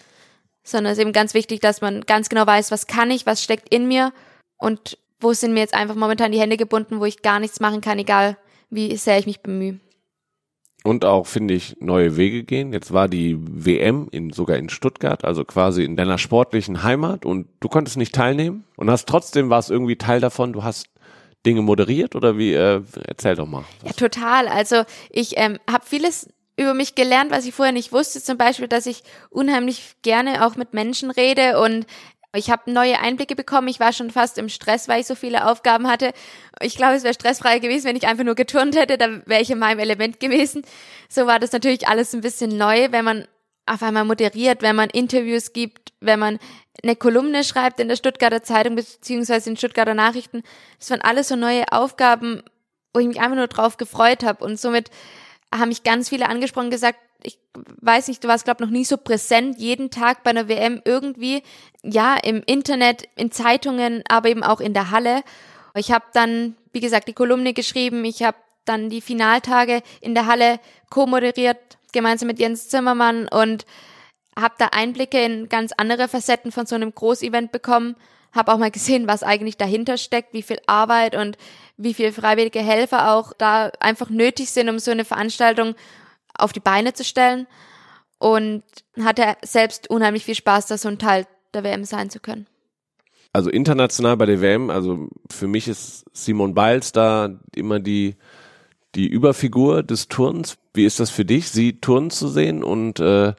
[0.64, 3.44] sondern es ist eben ganz wichtig, dass man ganz genau weiß, was kann ich, was
[3.44, 4.14] steckt in mir
[4.58, 7.82] und wo sind mir jetzt einfach momentan die Hände gebunden, wo ich gar nichts machen
[7.82, 8.38] kann, egal
[8.70, 9.80] wie sehr ich mich bemühe
[10.86, 12.72] und auch, finde ich, neue Wege gehen.
[12.72, 17.48] Jetzt war die WM in, sogar in Stuttgart, also quasi in deiner sportlichen Heimat und
[17.60, 20.90] du konntest nicht teilnehmen und hast trotzdem war es irgendwie Teil davon, du hast
[21.44, 22.54] Dinge moderiert oder wie?
[22.54, 23.64] Äh, erzähl doch mal.
[23.84, 24.48] Ja, total.
[24.48, 28.22] Also ich ähm, habe vieles über mich gelernt, was ich vorher nicht wusste.
[28.22, 31.88] Zum Beispiel, dass ich unheimlich gerne auch mit Menschen rede und
[32.38, 33.68] ich habe neue Einblicke bekommen.
[33.68, 36.12] Ich war schon fast im Stress, weil ich so viele Aufgaben hatte.
[36.62, 38.98] Ich glaube, es wäre stressfrei gewesen, wenn ich einfach nur geturnt hätte.
[38.98, 40.64] Da wäre ich in meinem Element gewesen.
[41.10, 43.28] So war das natürlich alles ein bisschen neu, wenn man
[43.66, 46.40] auf einmal moderiert, wenn man Interviews gibt, wenn man
[46.84, 50.44] eine Kolumne schreibt in der Stuttgarter Zeitung beziehungsweise in Stuttgarter Nachrichten.
[50.80, 52.44] Das waren alles so neue Aufgaben,
[52.94, 54.44] wo ich mich einfach nur drauf gefreut habe.
[54.44, 54.92] Und somit
[55.54, 57.40] haben mich ganz viele angesprochen gesagt, ich
[57.82, 61.42] weiß nicht, du warst, glaube noch nie so präsent, jeden Tag bei einer WM irgendwie,
[61.84, 65.24] ja, im Internet, in Zeitungen, aber eben auch in der Halle.
[65.76, 70.26] Ich habe dann, wie gesagt, die Kolumne geschrieben, ich habe dann die Finaltage in der
[70.26, 70.60] Halle
[70.90, 71.58] co-moderiert,
[71.92, 73.66] gemeinsam mit Jens Zimmermann und
[74.38, 77.96] habe da Einblicke in ganz andere Facetten von so einem Großevent bekommen.
[78.34, 81.38] Habe auch mal gesehen, was eigentlich dahinter steckt, wie viel Arbeit und
[81.78, 85.76] wie viel freiwillige Helfer auch da einfach nötig sind, um so eine Veranstaltung
[86.38, 87.48] auf die Beine zu stellen.
[88.18, 88.64] Und
[89.02, 92.48] hatte selbst unheimlich viel Spaß, da so ein Teil der WM sein zu können.
[93.34, 98.16] Also international bei der WM, also für mich ist Simon Biles da immer die,
[98.96, 100.58] die Überfigur des Turns.
[100.74, 103.34] Wie ist das für dich, sie turnen zu sehen und äh,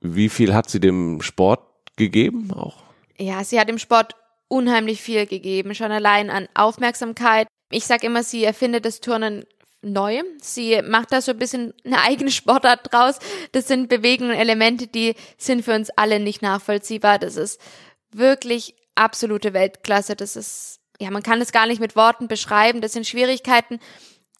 [0.00, 1.60] wie viel hat sie dem Sport
[1.96, 2.82] gegeben auch?
[3.18, 4.14] Ja, sie hat dem Sport
[4.48, 7.46] unheimlich viel gegeben, schon allein an Aufmerksamkeit.
[7.70, 9.44] Ich sag immer, sie erfindet das Turnen
[9.84, 10.22] neu.
[10.40, 13.18] Sie macht da so ein bisschen eine eigene Sportart draus.
[13.52, 17.18] Das sind Bewegungen und Elemente, die sind für uns alle nicht nachvollziehbar.
[17.18, 17.60] Das ist
[18.12, 20.16] wirklich absolute Weltklasse.
[20.16, 22.80] Das ist, ja, man kann es gar nicht mit Worten beschreiben.
[22.80, 23.80] Das sind Schwierigkeiten,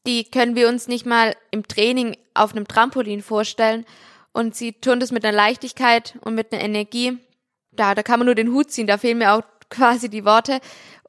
[0.06, 3.84] die können wir uns nicht mal im Training auf einem Trampolin vorstellen.
[4.32, 7.18] Und sie tun das mit einer Leichtigkeit und mit einer Energie.
[7.70, 8.86] Da, da kann man nur den Hut ziehen.
[8.86, 10.60] Da fehlen mir auch quasi die Worte.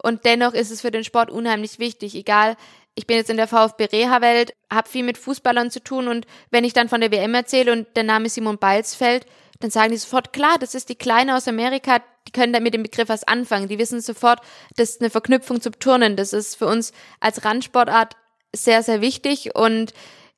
[0.02, 2.56] Und dennoch ist es für den Sport unheimlich wichtig, egal
[2.96, 6.64] ich bin jetzt in der VfB Reha-Welt, habe viel mit Fußballern zu tun und wenn
[6.64, 9.26] ich dann von der WM erzähle und der Name Simon Biles fällt,
[9.60, 12.74] dann sagen die sofort, klar, das ist die Kleine aus Amerika, die können da mit
[12.74, 13.68] dem Begriff was anfangen.
[13.68, 14.40] Die wissen sofort,
[14.76, 16.16] das ist eine Verknüpfung zum Turnen.
[16.16, 18.16] Das ist für uns als Randsportart
[18.54, 19.94] sehr, sehr wichtig und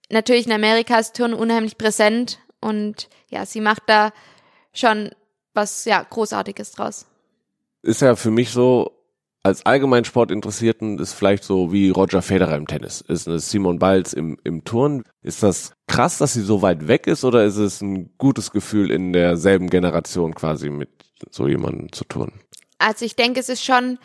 [0.10, 4.12] natürlich in Amerika ist Turnen unheimlich präsent und ja, sie macht da
[4.74, 5.12] schon
[5.54, 7.06] was, ja, Großartiges draus.
[7.82, 8.97] Ist ja für mich so,
[9.48, 14.38] als Allgemeinsportinteressierten ist vielleicht so wie Roger Federer im Tennis, ist eine Simon Biles im,
[14.44, 15.04] im Turn.
[15.22, 18.92] Ist das krass, dass sie so weit weg ist oder ist es ein gutes Gefühl
[18.92, 20.90] in derselben Generation quasi mit
[21.32, 22.42] so jemandem zu turnen?
[22.78, 24.00] Also ich denke, es ist schon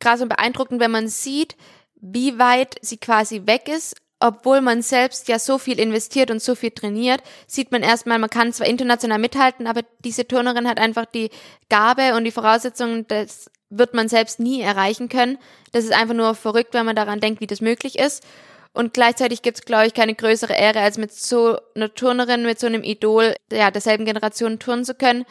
[0.00, 1.56] krass und beeindruckend, wenn man sieht,
[2.00, 6.56] wie weit sie quasi weg ist, obwohl man selbst ja so viel investiert und so
[6.56, 11.04] viel trainiert, sieht man erstmal, man kann zwar international mithalten, aber diese Turnerin hat einfach
[11.04, 11.30] die
[11.68, 15.38] Gabe und die Voraussetzungen, das wird man selbst nie erreichen können.
[15.72, 18.24] Das ist einfach nur verrückt, wenn man daran denkt, wie das möglich ist.
[18.72, 22.60] Und gleichzeitig gibt es, glaube ich, keine größere Ehre, als mit so einer Turnerin, mit
[22.60, 25.24] so einem Idol ja, derselben Generation turnen zu können.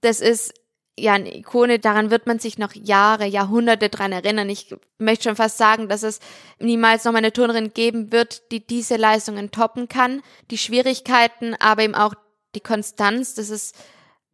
[0.00, 0.52] Das ist
[0.98, 4.50] ja eine Ikone, daran wird man sich noch Jahre, Jahrhunderte dran erinnern.
[4.50, 6.20] Ich möchte schon fast sagen, dass es
[6.58, 10.22] niemals noch mal eine Turnerin geben wird, die diese Leistungen toppen kann.
[10.50, 12.14] Die Schwierigkeiten, aber eben auch
[12.54, 13.74] die Konstanz, das ist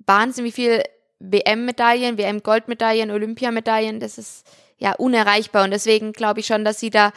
[0.05, 0.83] Wahnsinn, wie viel
[1.21, 4.47] WM-Medaillen, WM-Goldmedaillen, Olympiamedaillen, das ist
[4.79, 7.13] ja unerreichbar und deswegen glaube ich schon, dass sie da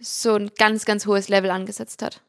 [0.00, 2.20] so ein ganz, ganz hohes Level angesetzt hat.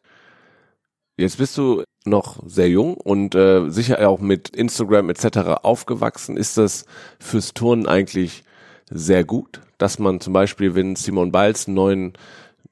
[1.18, 5.38] Jetzt bist du noch sehr jung und äh, sicher auch mit Instagram etc.
[5.64, 6.38] aufgewachsen.
[6.38, 6.86] Ist das
[7.20, 8.44] fürs Turnen eigentlich
[8.90, 12.14] sehr gut, dass man zum Beispiel, wenn Simon Biles einen neuen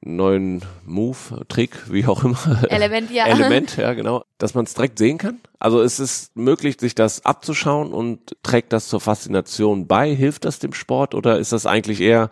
[0.05, 2.63] neuen Move, Trick, wie auch immer.
[2.69, 3.25] Element, ja.
[3.25, 4.23] Element, ja, genau.
[4.37, 5.39] Dass man es direkt sehen kann.
[5.59, 10.13] Also es ist möglich, sich das abzuschauen und trägt das zur Faszination bei.
[10.13, 12.29] Hilft das dem Sport oder ist das eigentlich eher,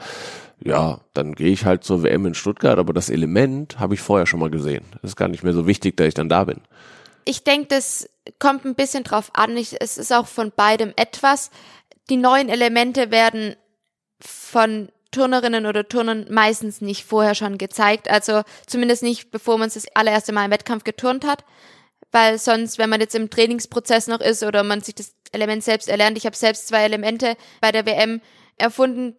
[0.63, 4.27] ja, dann gehe ich halt zur WM in Stuttgart, aber das Element habe ich vorher
[4.27, 4.85] schon mal gesehen.
[5.01, 6.61] Das ist gar nicht mehr so wichtig, dass ich dann da bin.
[7.25, 8.09] Ich denke, das
[8.39, 9.57] kommt ein bisschen drauf an.
[9.57, 11.51] Ich, es ist auch von beidem etwas.
[12.09, 13.55] Die neuen Elemente werden
[14.19, 18.09] von Turnerinnen oder Turnern meistens nicht vorher schon gezeigt.
[18.09, 21.45] Also zumindest nicht, bevor man es das allererste Mal im Wettkampf geturnt hat.
[22.11, 25.87] Weil sonst, wenn man jetzt im Trainingsprozess noch ist oder man sich das Element selbst
[25.87, 28.21] erlernt, ich habe selbst zwei Elemente bei der WM
[28.57, 29.15] erfunden,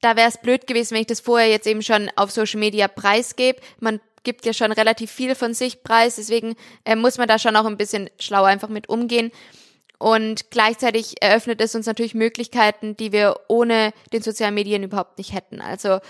[0.00, 2.88] da wäre es blöd gewesen, wenn ich das vorher jetzt eben schon auf Social Media
[2.88, 3.60] preisgebe.
[3.80, 7.56] Man gibt ja schon relativ viel von sich preis, deswegen äh, muss man da schon
[7.56, 9.30] auch ein bisschen schlau einfach mit umgehen.
[9.98, 15.32] Und gleichzeitig eröffnet es uns natürlich Möglichkeiten, die wir ohne den sozialen Medien überhaupt nicht
[15.32, 15.60] hätten.
[15.60, 16.00] Also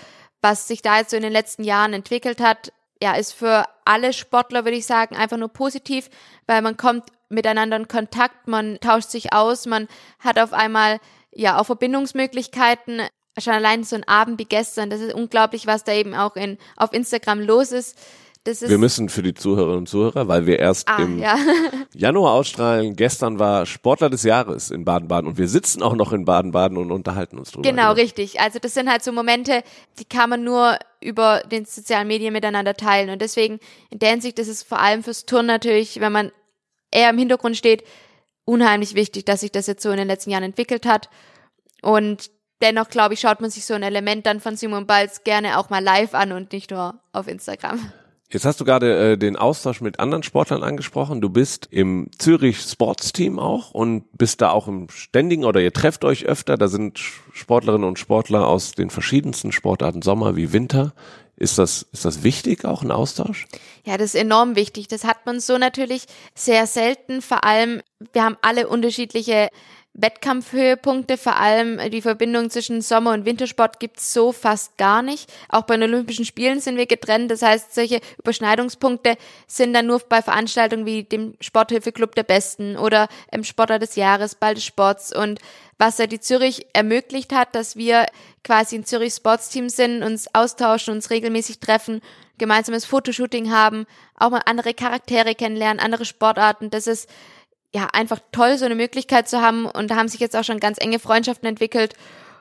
[0.41, 2.71] was sich da jetzt so in den letzten Jahren entwickelt hat,
[3.01, 6.09] ja, ist für alle Sportler, würde ich sagen, einfach nur positiv,
[6.47, 9.87] weil man kommt miteinander in Kontakt, man tauscht sich aus, man
[10.19, 10.99] hat auf einmal
[11.31, 13.01] ja auch Verbindungsmöglichkeiten.
[13.37, 16.57] Schon allein so ein Abend wie gestern, das ist unglaublich, was da eben auch in,
[16.77, 17.97] auf Instagram los ist
[18.45, 21.37] wir müssen für die Zuhörerinnen und Zuhörer, weil wir erst ah, im ja.
[21.95, 22.95] Januar ausstrahlen.
[22.95, 26.91] Gestern war Sportler des Jahres in Baden-Baden und wir sitzen auch noch in Baden-Baden und
[26.91, 27.67] unterhalten uns drüber.
[27.67, 28.39] Genau, richtig.
[28.39, 29.63] Also das sind halt so Momente,
[29.97, 34.37] die kann man nur über den sozialen Medien miteinander teilen und deswegen in der Hinsicht
[34.37, 36.31] ist es vor allem fürs Turn natürlich, wenn man
[36.91, 37.83] eher im Hintergrund steht,
[38.45, 41.09] unheimlich wichtig, dass sich das jetzt so in den letzten Jahren entwickelt hat
[41.81, 42.29] und
[42.61, 45.71] dennoch glaube ich, schaut man sich so ein Element dann von Simon Balz gerne auch
[45.71, 47.91] mal live an und nicht nur auf Instagram.
[48.29, 51.21] Jetzt hast du gerade äh, den Austausch mit anderen Sportlern angesprochen.
[51.21, 55.71] Du bist im Zürich Sports Team auch und bist da auch im ständigen oder ihr
[55.71, 56.57] trefft euch öfter.
[56.57, 56.99] Da sind
[57.33, 60.93] Sportlerinnen und Sportler aus den verschiedensten Sportarten, Sommer wie Winter.
[61.37, 63.45] Ist das, ist das wichtig, auch ein Austausch?
[63.85, 64.87] Ja, das ist enorm wichtig.
[64.87, 67.21] Das hat man so natürlich sehr selten.
[67.21, 67.81] Vor allem,
[68.13, 69.49] wir haben alle unterschiedliche
[69.97, 75.31] Wettkampfhöhepunkte, vor allem die Verbindung zwischen Sommer- und Wintersport gibt's so fast gar nicht.
[75.47, 77.31] Auch bei den Olympischen Spielen sind wir getrennt.
[77.31, 79.15] Das heißt, solche Überschneidungspunkte
[79.47, 84.35] sind dann nur bei Veranstaltungen wie dem Sporthilfeclub der Besten oder im Sportler des Jahres,
[84.35, 85.15] Ball des Sports.
[85.15, 85.39] Und
[85.77, 88.05] was ja die Zürich ermöglicht hat, dass wir
[88.43, 92.01] quasi ein Zürich Sportsteam sind, uns austauschen, uns regelmäßig treffen,
[92.37, 93.85] gemeinsames Fotoshooting haben,
[94.17, 96.69] auch mal andere Charaktere kennenlernen, andere Sportarten.
[96.69, 97.09] Das ist
[97.73, 99.65] ja, einfach toll, so eine Möglichkeit zu haben.
[99.65, 101.93] Und da haben sich jetzt auch schon ganz enge Freundschaften entwickelt.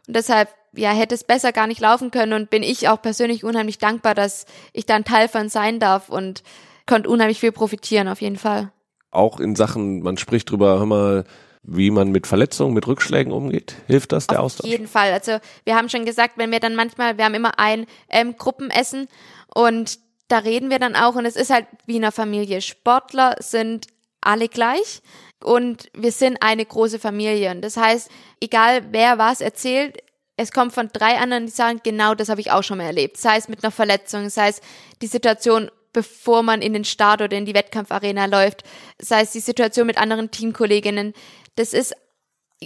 [0.07, 3.45] Und deshalb, ja, hätte es besser gar nicht laufen können und bin ich auch persönlich
[3.45, 6.43] unheimlich dankbar, dass ich da ein Teil von sein darf und
[6.87, 8.71] konnte unheimlich viel profitieren, auf jeden Fall.
[9.11, 11.25] Auch in Sachen, man spricht drüber, hör mal,
[11.63, 13.77] wie man mit Verletzungen, mit Rückschlägen umgeht?
[13.87, 14.67] Hilft das der Auf Austausch?
[14.67, 15.13] Auf jeden Fall.
[15.13, 19.09] Also wir haben schon gesagt, wenn wir dann manchmal, wir haben immer ein ähm, Gruppenessen
[19.55, 19.99] und
[20.29, 22.61] da reden wir dann auch und es ist halt wie in einer Familie.
[22.61, 23.87] Sportler sind
[24.25, 25.03] alle gleich
[25.43, 27.51] und wir sind eine große Familie.
[27.51, 28.11] Und das heißt,
[28.41, 29.99] egal wer was erzählt,
[30.37, 33.19] es kommt von drei anderen, die sagen, genau das habe ich auch schon mal erlebt.
[33.19, 34.61] Sei es mit einer Verletzung, sei es
[35.01, 38.65] die Situation, bevor man in den Start oder in die Wettkampfarena läuft,
[39.01, 41.15] sei es die Situation mit anderen Teamkolleginnen.
[41.55, 41.95] Das ist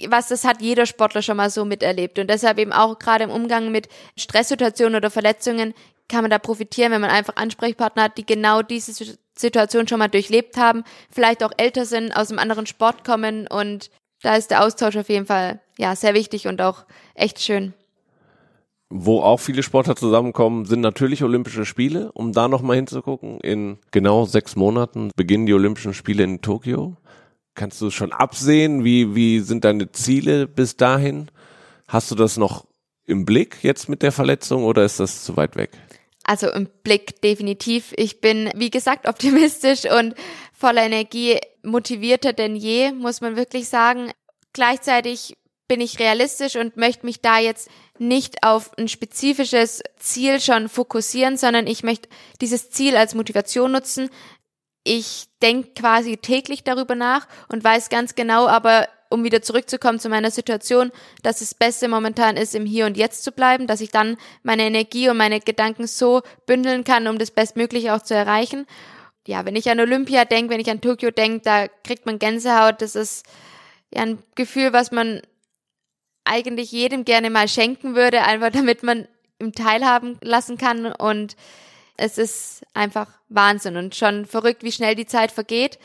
[0.07, 2.19] was, das hat jeder Sportler schon mal so miterlebt.
[2.19, 5.75] Und deshalb eben auch gerade im Umgang mit Stresssituationen oder Verletzungen
[6.09, 10.09] kann man da profitieren, wenn man einfach Ansprechpartner hat, die genau diese Situation schon mal
[10.09, 13.91] durchlebt haben, vielleicht auch älter sind, aus einem anderen Sport kommen und
[14.23, 16.85] da ist der Austausch auf jeden Fall ja sehr wichtig und auch
[17.15, 17.73] echt schön.
[18.91, 22.11] Wo auch viele Sportler zusammenkommen, sind natürlich Olympische Spiele.
[22.13, 26.97] Um da nochmal hinzugucken, in genau sechs Monaten beginnen die Olympischen Spiele in Tokio.
[27.55, 28.85] Kannst du schon absehen?
[28.85, 31.31] Wie, wie sind deine Ziele bis dahin?
[31.87, 32.67] Hast du das noch
[33.05, 35.71] im Blick jetzt mit der Verletzung oder ist das zu weit weg?
[36.29, 37.95] Also im Blick definitiv.
[37.97, 40.15] Ich bin, wie gesagt, optimistisch und
[40.53, 44.11] voller Energie, motivierter denn je, muss man wirklich sagen.
[44.53, 50.69] Gleichzeitig bin ich realistisch und möchte mich da jetzt nicht auf ein spezifisches Ziel schon
[50.69, 52.11] fokussieren, sondern ich möchte
[52.43, 54.11] dieses Ziel als Motivation nutzen.
[54.85, 60.09] Ich denke quasi täglich darüber nach und weiß ganz genau, aber um wieder zurückzukommen zu
[60.09, 60.93] meiner Situation,
[61.23, 64.65] dass das Beste momentan ist, im Hier und Jetzt zu bleiben, dass ich dann meine
[64.65, 68.67] Energie und meine Gedanken so bündeln kann, um das Bestmögliche auch zu erreichen.
[69.27, 72.81] Ja, wenn ich an Olympia denke, wenn ich an Tokio denke, da kriegt man Gänsehaut.
[72.81, 73.27] Das ist
[73.93, 75.21] ja ein Gefühl, was man
[76.25, 79.09] eigentlich jedem gerne mal schenken würde, einfach damit man
[79.41, 80.87] ihm teilhaben lassen kann.
[80.87, 81.37] Und
[81.97, 85.79] es ist einfach Wahnsinn und schon verrückt, wie schnell die Zeit vergeht.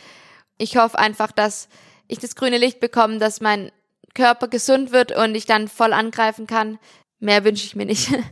[0.58, 1.68] Ich hoffe einfach, dass
[2.08, 3.72] ich das grüne Licht bekomme, dass mein
[4.14, 6.78] Körper gesund wird und ich dann voll angreifen kann.
[7.20, 8.12] Mehr wünsche ich mir nicht.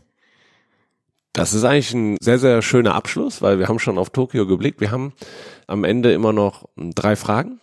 [1.33, 4.81] Das ist eigentlich ein sehr, sehr schöner Abschluss, weil wir haben schon auf Tokio geblickt.
[4.81, 5.13] Wir haben
[5.65, 7.61] am Ende immer noch drei Fragen.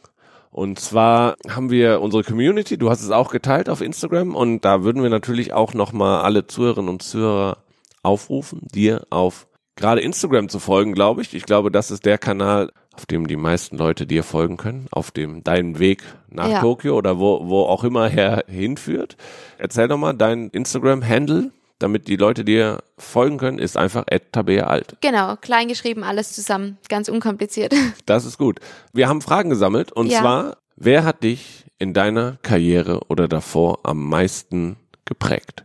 [0.51, 4.85] Und zwar haben wir unsere Community, du hast es auch geteilt auf Instagram und da
[4.85, 7.59] würden wir natürlich auch nochmal alle Zuhörerinnen und Zuhörer
[8.03, 9.48] aufrufen, dir auf
[9.79, 11.33] gerade Instagram zu folgen, glaube ich.
[11.35, 15.11] Ich glaube, das ist der Kanal, auf dem die meisten Leute dir folgen können, auf
[15.11, 16.61] dem deinen Weg nach ja.
[16.61, 19.17] Tokio oder wo, wo auch immer her hinführt.
[19.57, 24.97] Erzähl doch mal dein Instagram-Handle, damit die Leute dir folgen können, ist einfach Tabea alt.
[25.01, 27.73] Genau, klein geschrieben, alles zusammen, ganz unkompliziert.
[28.07, 28.59] Das ist gut.
[28.93, 30.21] Wir haben Fragen gesammelt und ja.
[30.21, 35.65] zwar, wer hat dich in deiner Karriere oder davor am meisten geprägt?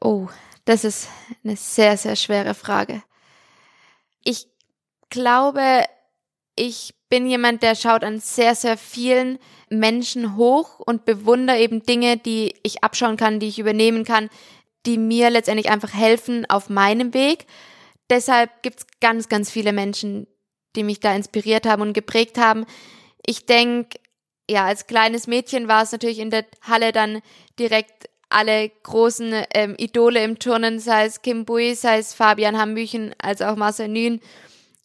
[0.00, 0.28] Oh,
[0.64, 1.08] das ist
[1.44, 3.02] eine sehr, sehr schwere Frage.
[4.24, 4.46] Ich
[5.08, 5.84] glaube,
[6.56, 12.16] ich bin jemand, der schaut an sehr, sehr vielen Menschen hoch und bewundere eben Dinge,
[12.16, 14.30] die ich abschauen kann, die ich übernehmen kann,
[14.86, 17.46] die mir letztendlich einfach helfen auf meinem Weg.
[18.10, 20.26] Deshalb gibt's ganz, ganz viele Menschen,
[20.76, 22.66] die mich da inspiriert haben und geprägt haben.
[23.24, 23.98] Ich denke,
[24.50, 27.22] ja, als kleines Mädchen war es natürlich in der Halle dann
[27.58, 33.14] direkt alle großen ähm, Idole im Turnen, sei es Kim Bui, sei es Fabian Hambüchen,
[33.18, 34.20] als auch Marcel Nün.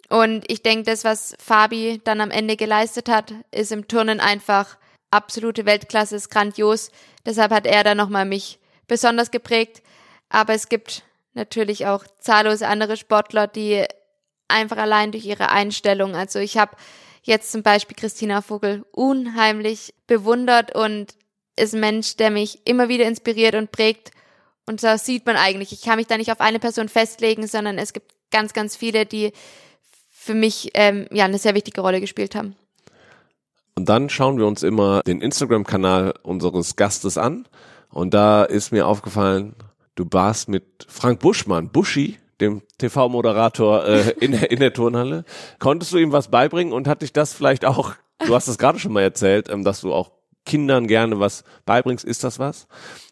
[0.10, 4.78] Und ich denke, das, was Fabi dann am Ende geleistet hat, ist im Turnen einfach
[5.10, 6.92] absolute Weltklasse, ist grandios.
[7.26, 9.82] Deshalb hat er dann nochmal mich besonders geprägt.
[10.30, 13.86] Aber es gibt natürlich auch zahllose andere Sportler, die
[14.48, 16.76] einfach allein durch ihre Einstellung, also ich habe
[17.24, 21.16] jetzt zum Beispiel Christina Vogel unheimlich bewundert und
[21.56, 24.12] ist ein Mensch, der mich immer wieder inspiriert und prägt.
[24.66, 25.72] Und das sieht man eigentlich.
[25.72, 29.06] Ich kann mich da nicht auf eine Person festlegen, sondern es gibt ganz, ganz viele,
[29.06, 29.32] die
[30.10, 32.56] für mich ähm, ja eine sehr wichtige Rolle gespielt haben.
[33.76, 37.48] Und dann schauen wir uns immer den Instagram-Kanal unseres Gastes an.
[37.90, 39.56] Und da ist mir aufgefallen,
[39.96, 45.26] du warst mit Frank Buschmann, Buschi, dem TV-Moderator äh, in, in der Turnhalle.
[45.60, 47.94] Konntest du ihm was beibringen und hat dich das vielleicht auch,
[48.26, 50.12] du hast es gerade schon mal erzählt, ähm, dass du auch
[50.46, 52.68] Kindern gerne was beibringst, ist das was,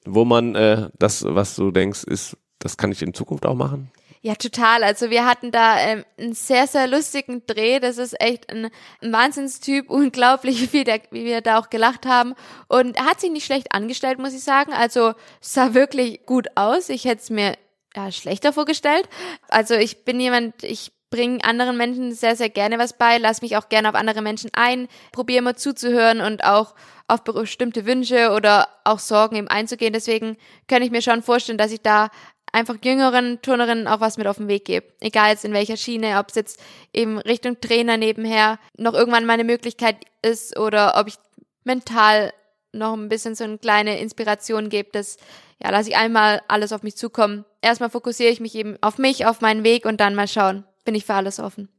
[0.06, 3.92] wo man äh, das, was du denkst, ist, das kann ich in Zukunft auch machen?
[4.26, 4.86] Ja, total.
[4.86, 7.82] Also wir hatten da ähm, einen sehr, sehr lustigen Dreh.
[7.82, 8.70] Das ist echt ein,
[9.02, 9.90] ein Wahnsinnstyp.
[9.90, 12.34] Unglaublich, wie, der, wie wir da auch gelacht haben.
[12.70, 14.72] Und er hat sich nicht schlecht angestellt, muss ich sagen.
[14.72, 15.12] Also
[15.42, 16.88] sah wirklich gut aus.
[16.88, 17.58] Ich hätte es mir
[17.98, 19.10] ja, schlechter vorgestellt.
[19.50, 23.56] Also ich bin jemand, ich bringe anderen Menschen sehr, sehr gerne was bei, lass mich
[23.56, 26.74] auch gerne auf andere Menschen ein, probiere immer zuzuhören und auch
[27.08, 29.94] auf bestimmte Wünsche oder auch Sorgen eben einzugehen.
[29.94, 30.38] Deswegen
[30.68, 32.10] kann ich mir schon vorstellen, dass ich da
[32.52, 34.88] einfach jüngeren Turnerinnen auch was mit auf den Weg gebe.
[35.02, 36.60] Egal jetzt in welcher Schiene, ob es jetzt
[36.94, 41.18] eben Richtung Trainer nebenher noch irgendwann meine Möglichkeit ist oder ob ich
[41.64, 42.34] mental
[42.72, 45.18] noch ein bisschen so eine kleine Inspiration gebe, dass
[45.62, 47.46] ja, lasse ich einmal alles auf mich zukommen.
[47.62, 50.66] Erstmal fokussiere ich mich eben auf mich, auf meinen Weg und dann mal schauen.
[50.84, 51.70] Bin ich für alles offen.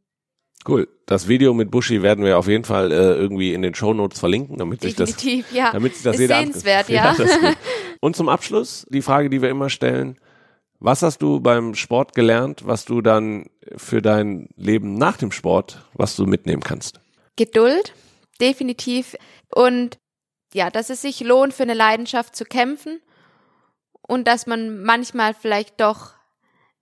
[0.66, 0.88] Cool.
[1.04, 4.18] Das Video mit Buschi werden wir auf jeden Fall äh, irgendwie in den Show Notes
[4.18, 5.14] verlinken, damit sich das,
[5.52, 5.72] ja.
[5.72, 7.14] damit sich das Ist jeder sehenswert, ja.
[7.14, 7.54] ja
[8.00, 10.16] und zum Abschluss die Frage, die wir immer stellen:
[10.78, 15.84] Was hast du beim Sport gelernt, was du dann für dein Leben nach dem Sport,
[15.92, 16.98] was du mitnehmen kannst?
[17.36, 17.92] Geduld,
[18.40, 19.16] definitiv.
[19.54, 19.98] Und
[20.54, 23.02] ja, dass es sich lohnt, für eine Leidenschaft zu kämpfen
[24.00, 26.12] und dass man manchmal vielleicht doch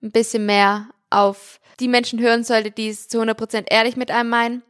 [0.02, 4.30] ein bisschen mehr auf die Menschen hören sollte, die es zu 100% ehrlich mit einem
[4.30, 4.62] meinen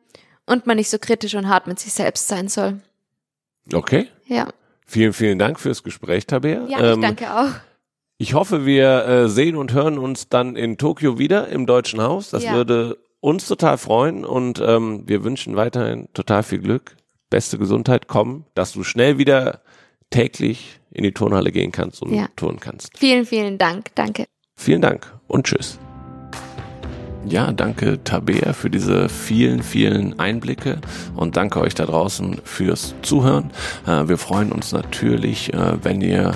[0.47, 2.81] und man nicht so kritisch und hart mit sich selbst sein soll.
[3.73, 4.09] Okay.
[4.27, 4.49] Ja.
[4.87, 6.67] Vielen, vielen Dank fürs Gespräch, Tabea.
[6.69, 7.51] Ja, ich ähm, danke auch.
[8.19, 12.31] Ich hoffe, wir äh, sehen und hören uns dann in Tokio wieder im Deutschen Haus.
[12.31, 12.55] Das ja.
[12.55, 16.97] würde uns total freuen und ähm, wir wünschen weiterhin total viel Glück,
[17.31, 19.63] beste Gesundheit, kommen, dass du schnell wieder
[20.11, 22.29] täglich in die Turnhalle gehen kannst und ja.
[22.37, 22.99] turnen kannst.
[22.99, 23.95] Vielen, vielen Dank.
[23.95, 24.27] Danke.
[24.57, 25.79] Vielen Dank und tschüss.
[27.27, 30.79] Ja, danke Tabea für diese vielen, vielen Einblicke
[31.15, 33.51] und danke euch da draußen fürs Zuhören.
[33.87, 36.33] Äh, wir freuen uns natürlich, äh, wenn ihr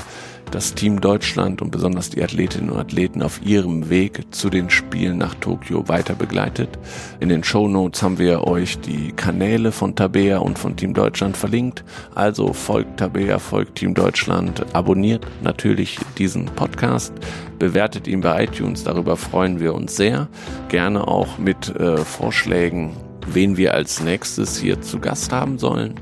[0.51, 5.19] das Team Deutschland und besonders die Athletinnen und Athleten auf ihrem Weg zu den Spielen
[5.19, 6.79] nach Tokio weiter begleitet.
[7.21, 11.37] In den Show Notes haben wir euch die Kanäle von Tabea und von Team Deutschland
[11.37, 11.85] verlinkt.
[12.15, 17.13] Also folgt Tabea, folgt Team Deutschland, abonniert natürlich diesen Podcast,
[17.59, 20.29] bewertet ihn bei iTunes, darüber freuen wir uns sehr.
[20.69, 25.95] Gerne auch mit äh, Vorschlägen, wen wir als nächstes hier zu Gast haben sollen.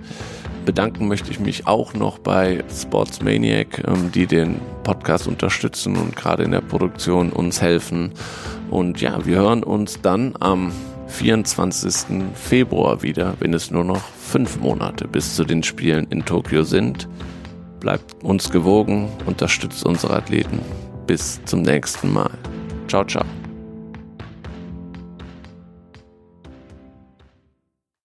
[0.64, 6.44] Bedanken möchte ich mich auch noch bei Sportsmaniac, ähm, die den Podcast unterstützen und gerade
[6.44, 8.12] in der Produktion uns helfen.
[8.70, 10.72] Und ja, wir hören uns dann am
[11.08, 12.24] 24.
[12.34, 17.08] Februar wieder, wenn es nur noch fünf Monate bis zu den Spielen in Tokio sind.
[17.80, 20.60] Bleibt uns gewogen, unterstützt unsere Athleten.
[21.06, 22.30] Bis zum nächsten Mal.
[22.88, 23.24] Ciao, ciao.